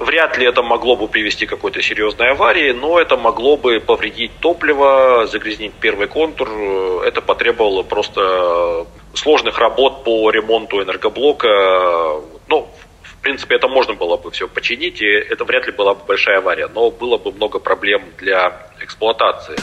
Вряд 0.00 0.38
ли 0.38 0.46
это 0.46 0.62
могло 0.62 0.96
бы 0.96 1.08
привести 1.08 1.44
к 1.44 1.50
какой-то 1.50 1.82
серьезной 1.82 2.30
аварии, 2.30 2.72
но 2.72 2.98
это 2.98 3.18
могло 3.18 3.58
бы 3.58 3.80
повредить 3.80 4.32
топливо, 4.40 5.26
загрязнить 5.26 5.74
первый 5.74 6.08
контур. 6.08 6.48
Это 7.04 7.20
потребовало 7.20 7.82
просто 7.82 8.86
сложных 9.12 9.58
работ 9.58 10.02
по 10.02 10.30
ремонту 10.30 10.82
энергоблока. 10.82 12.18
Ну, 12.48 12.66
в 13.02 13.20
принципе, 13.20 13.56
это 13.56 13.68
можно 13.68 13.92
было 13.92 14.16
бы 14.16 14.30
все 14.30 14.48
починить, 14.48 15.02
и 15.02 15.06
это 15.06 15.44
вряд 15.44 15.66
ли 15.66 15.72
была 15.72 15.92
бы 15.92 16.00
большая 16.06 16.38
авария, 16.38 16.68
но 16.68 16.90
было 16.90 17.18
бы 17.18 17.30
много 17.30 17.58
проблем 17.58 18.02
для 18.16 18.56
эксплуатации. 18.80 19.56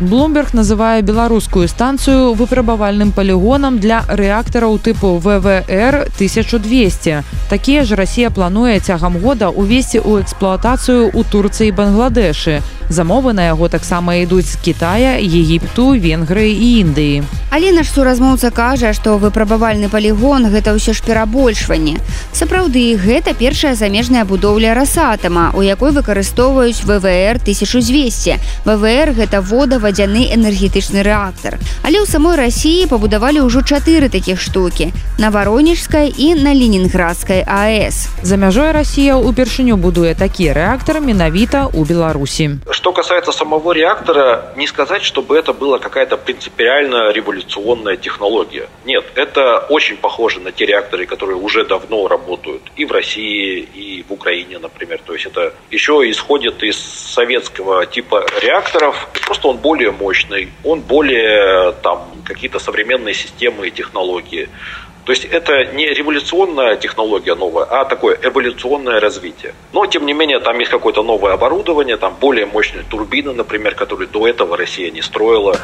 Блумберг 0.00 0.54
называе 0.54 1.02
беларускую 1.02 1.66
станцыю 1.66 2.32
выпрабавальным 2.38 3.10
палігонам 3.10 3.80
для 3.82 4.04
рэактараў 4.06 4.78
тыпу 4.78 5.18
ВВР 5.18 6.06
1200. 6.14 7.24
Такія 7.50 7.82
ж 7.82 7.96
Расія 7.98 8.30
плануе 8.30 8.78
цягам 8.78 9.18
года 9.18 9.50
ўвесці 9.50 9.98
ў 9.98 10.22
эксплуатацыю 10.22 11.10
ў 11.10 11.24
Турцыі 11.26 11.74
Бангладэшы. 11.74 12.62
Замовы 12.88 13.32
на 13.34 13.44
яго 13.50 13.68
таксама 13.68 14.14
ідуць 14.22 14.48
з 14.48 14.56
Китая, 14.64 15.18
Егіпту, 15.20 15.98
Венгрыі 15.98 16.54
і 16.54 16.68
Індыі. 16.80 17.22
Але 17.50 17.72
наш 17.72 17.90
суразмоўца 17.92 18.48
кажа, 18.50 18.92
што 18.96 19.18
выпрабавальны 19.20 19.88
палігон 19.92 20.48
гэта 20.48 20.72
ўсё 20.72 20.96
ж 20.96 21.04
перабольшванне. 21.04 22.00
Сапраўды, 22.32 22.96
гэта 22.96 23.36
першая 23.36 23.74
замежная 23.74 24.24
будоўля 24.24 24.72
расатама, 24.72 25.52
у 25.52 25.60
якой 25.60 25.92
выкарыстоўваюць 25.92 26.84
ВВР 26.84 27.40
1200. 27.44 28.40
ВВР 28.64 29.12
гэта 29.12 29.40
водавадзяны 29.87 30.27
энергетычны 30.35 30.99
рэактар. 31.07 31.55
Але 31.87 32.03
ў 32.03 32.05
самой 32.05 32.35
рассіі 32.35 32.91
пабудавалі 32.91 33.47
ўжо 33.47 33.63
чатыры 33.63 34.11
такіх 34.11 34.43
штукі 34.43 34.91
на 35.17 35.31
варонежскай 35.31 36.11
і 36.11 36.35
на 36.35 36.51
ленінградскай 36.51 37.47
АС. 37.47 38.11
За 38.21 38.35
мяжой 38.35 38.75
Расія 38.75 39.15
ўпершыню 39.15 39.79
будуе 39.79 40.11
такі 40.19 40.51
рэактар 40.51 40.99
менавіта 40.99 41.71
ў 41.71 41.87
Беларусі. 41.87 42.59
Что 42.71 42.91
касается 42.91 43.31
самого 43.31 43.71
реактора, 43.71 44.51
не 44.57 44.67
сказать, 44.67 45.03
чтобы 45.03 45.37
это 45.37 45.53
была 45.53 45.79
какая-то 45.79 46.17
принципиально 46.17 47.11
революционная 47.11 47.95
технология. 47.95 48.67
Нет, 48.85 49.05
это 49.15 49.65
очень 49.69 49.97
похоже 49.97 50.39
на 50.39 50.51
те 50.51 50.65
реакторы, 50.65 51.05
которые 51.05 51.37
уже 51.37 51.63
давно 51.63 52.07
работают 52.07 52.61
и 52.75 52.85
в 52.85 52.91
России, 52.91 53.59
и 53.61 54.03
в 54.07 54.11
Украине, 54.11 54.59
например. 54.59 54.99
То 55.05 55.13
есть 55.13 55.25
это 55.25 55.53
еще 55.71 56.03
исходит 56.09 56.63
из 56.63 56.77
советского 56.77 57.85
типа 57.85 58.25
реакторов. 58.41 59.07
Просто 59.25 59.47
он 59.47 59.57
более 59.57 59.76
мощный, 59.86 60.50
он 60.64 60.80
более 60.80 61.72
там 61.82 62.10
какие-то 62.24 62.58
современные 62.58 63.14
системы 63.14 63.68
и 63.68 63.70
технологии. 63.70 64.48
То 65.04 65.12
есть 65.12 65.24
это 65.24 65.64
не 65.64 65.86
революционная 65.86 66.76
технология 66.76 67.34
новая, 67.34 67.64
а 67.64 67.86
такое 67.86 68.18
эволюционное 68.22 69.00
развитие. 69.00 69.54
Но, 69.72 69.86
тем 69.86 70.04
не 70.04 70.12
менее, 70.12 70.38
там 70.38 70.58
есть 70.58 70.70
какое-то 70.70 71.02
новое 71.02 71.32
оборудование, 71.32 71.96
там 71.96 72.14
более 72.20 72.44
мощные 72.44 72.84
турбины, 72.84 73.32
например, 73.32 73.74
которые 73.74 74.06
до 74.06 74.28
этого 74.28 74.56
Россия 74.56 74.90
не 74.90 75.00
строила. 75.00 75.56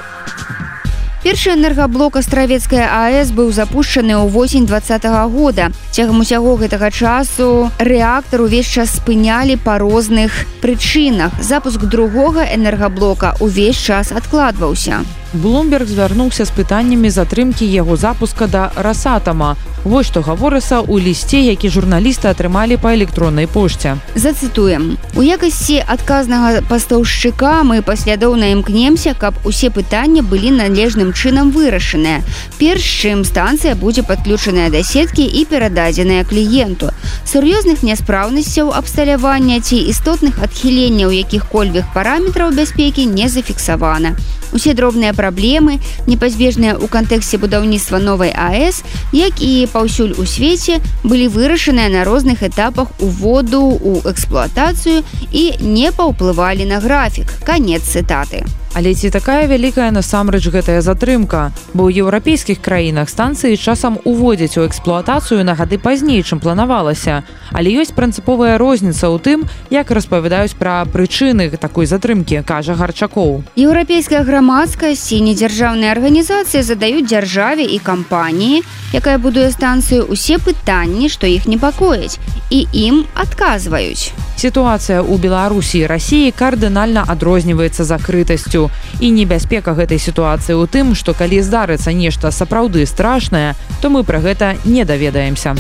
Першы 1.25 1.55
энергаблок 1.57 2.19
астравецкая 2.21 2.85
АС 2.85 3.31
быў 3.33 3.49
запушчаны 3.49 4.13
ў 4.13 4.29
восень 4.29 4.67
два 4.69 4.85
-го 4.85 5.25
года. 5.33 5.73
Цягам 5.91 6.21
усяго 6.21 6.53
гэтага 6.61 6.91
часу 6.93 7.73
рэактар 7.81 8.45
увесь 8.45 8.69
час 8.69 9.01
спынялі 9.01 9.57
па 9.57 9.79
розных 9.81 10.45
прычынах. 10.61 11.33
Запуск 11.41 11.81
другога 11.89 12.45
энергаблока 12.45 13.41
ўвесь 13.41 13.81
час 13.81 14.13
адкладваўся. 14.13 15.01
Блумберг 15.35 15.89
звярнуўся 15.91 16.45
з 16.47 16.55
пытаннямі 16.55 17.11
затрымкі 17.11 17.67
яго 17.67 17.97
запуска 17.99 18.47
да 18.47 18.71
расатама. 18.77 19.57
Вось 19.85 20.07
што 20.07 20.23
гаворыцца 20.23 20.79
ў 20.79 21.03
лісце, 21.03 21.43
які 21.43 21.69
журналісты 21.69 22.31
атрымалі 22.31 22.79
па 22.79 22.95
электроннай 22.95 23.51
пошце. 23.51 23.99
Зацытуем. 24.15 24.95
У 25.19 25.27
якасці 25.27 25.83
адказнага 25.83 26.63
пастаўшчыка 26.71 27.67
мы 27.67 27.83
паслядоўна 27.83 28.55
імкнемся, 28.55 29.13
каб 29.19 29.35
усе 29.45 29.75
пытанні 29.75 30.23
былі 30.23 30.55
належным 30.55 31.11
чынам 31.13 31.51
вырашаныя. 31.51 32.23
Перш 32.57 32.87
чым 33.03 33.27
станцыя 33.27 33.75
будзе 33.75 34.07
падключаная 34.07 34.71
да 34.71 34.87
сеткі 34.87 35.27
і 35.27 35.45
перададзеная 35.51 36.23
кліенту. 36.25 36.95
Сур'ёзных 37.27 37.83
няспраўнасцяў 37.83 38.71
абсталявання 38.71 39.61
ці 39.61 39.83
істотных 39.83 40.39
адхіленняў 40.39 41.11
якіх-кольвых 41.11 41.91
параметраў 41.93 42.55
бяспекі 42.55 43.11
не 43.11 43.29
зафіксавана. 43.29 44.15
Усе 44.53 44.75
дробныя 44.75 45.15
праблемы, 45.15 45.81
непазбежныя 46.07 46.75
ў 46.75 46.87
кантэксце 46.89 47.39
будаўніцтва 47.39 47.99
новай 47.99 48.35
АС, 48.35 48.83
як 49.13 49.41
і 49.41 49.69
паўсюль 49.73 50.17
у 50.19 50.27
свеце 50.27 50.81
былі 51.05 51.29
вырашаныя 51.29 51.89
на 51.89 52.05
розных 52.05 52.43
этапах 52.43 52.91
уводу 53.01 53.63
ў 53.79 54.05
эксплуатацыю 54.11 55.05
і 55.33 55.45
не 55.61 55.93
паўплывалі 55.93 56.65
на 56.65 56.81
графік. 56.81 57.33
канец 57.45 57.83
цытаты. 57.83 58.45
Але 58.75 58.91
ці 58.95 59.07
такая 59.15 59.47
вялікая 59.47 59.95
насамрэч 59.95 60.51
гэтая 60.51 60.83
затрымка, 60.83 61.55
бо 61.79 61.87
ў 61.87 62.03
еўрапейскіх 62.03 62.59
краінах 62.59 63.07
станцыі 63.07 63.55
часам 63.55 64.03
уводзяць 64.03 64.59
у 64.59 64.67
эксплуатацыю 64.67 65.47
на 65.47 65.55
гады 65.55 65.79
пазней, 65.79 66.27
чым 66.27 66.43
планавалася. 66.43 67.23
Але 67.55 67.71
ёсць 67.71 67.95
прынцыповая 67.95 68.59
розніца 68.59 69.15
ў 69.15 69.23
тым, 69.23 69.47
як 69.71 69.95
распавядаюць 69.95 70.59
пра 70.59 70.83
прычыны 70.91 71.55
такой 71.55 71.87
затрымкі, 71.87 72.43
кажа 72.43 72.75
гарчакоў. 72.75 73.47
Еўрапейская 73.55 74.27
грамадскасць 74.27 75.07
і 75.15 75.23
недзяржаўныя 75.31 75.95
арганізацыі 75.95 76.67
задаюць 76.67 77.07
дзяржаве 77.07 77.63
і 77.63 77.79
кампаніі, 77.79 78.67
якая 78.91 79.23
будуе 79.23 79.55
станцыю 79.55 80.11
усе 80.11 80.43
пытанні, 80.43 81.07
што 81.07 81.31
іх 81.31 81.47
непакояць 81.47 82.19
і 82.51 82.67
ім 82.75 83.07
адказваюць. 83.15 84.11
Сітуацыя 84.35 84.99
ў 84.99 85.15
Беларусі 85.23 85.87
і 85.87 85.87
рассіі 85.87 86.35
кардынальна 86.35 87.07
адрозніваецца 87.07 87.87
закрытасцю 87.87 88.64
і 89.01 89.11
небяспека 89.11 89.75
гэтай 89.75 89.99
сітуацыі 89.99 90.55
ў 90.57 90.65
тым, 90.69 90.95
што 90.95 91.15
калі 91.15 91.41
здарыцца 91.43 91.93
нешта 91.93 92.31
сапраўды 92.31 92.87
страшнае, 92.87 93.55
то 93.81 93.91
мы 93.91 94.05
пра 94.05 94.21
гэта 94.21 94.57
не 94.65 94.85
даведаемся. 94.85 95.57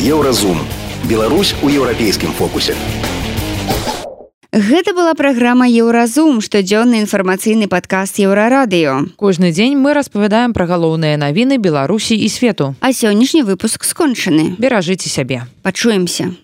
Еўразум. 0.00 0.60
Беларусь 1.04 1.54
у 1.62 1.68
еўрапейскім 1.68 2.32
фокусе. 2.32 2.74
Гэта 4.54 4.94
была 4.94 5.14
праграма 5.18 5.66
Еўразум, 5.66 6.38
штодзённы 6.38 7.02
інфармацыйны 7.02 7.66
падкаст 7.66 8.22
еўрарадыё. 8.22 9.10
Кожны 9.18 9.50
дзень 9.50 9.74
мы 9.74 9.98
распавядаем 9.98 10.54
пра 10.54 10.70
галоўныя 10.70 11.18
навіны 11.18 11.58
Беларусі 11.58 12.14
і 12.14 12.28
свету. 12.30 12.76
А 12.78 12.94
сённяшні 12.94 13.42
выпуск 13.42 13.82
скончаны. 13.82 14.54
Беражыце 14.54 15.10
сябе. 15.10 15.42
Пачуемся. 15.66 16.38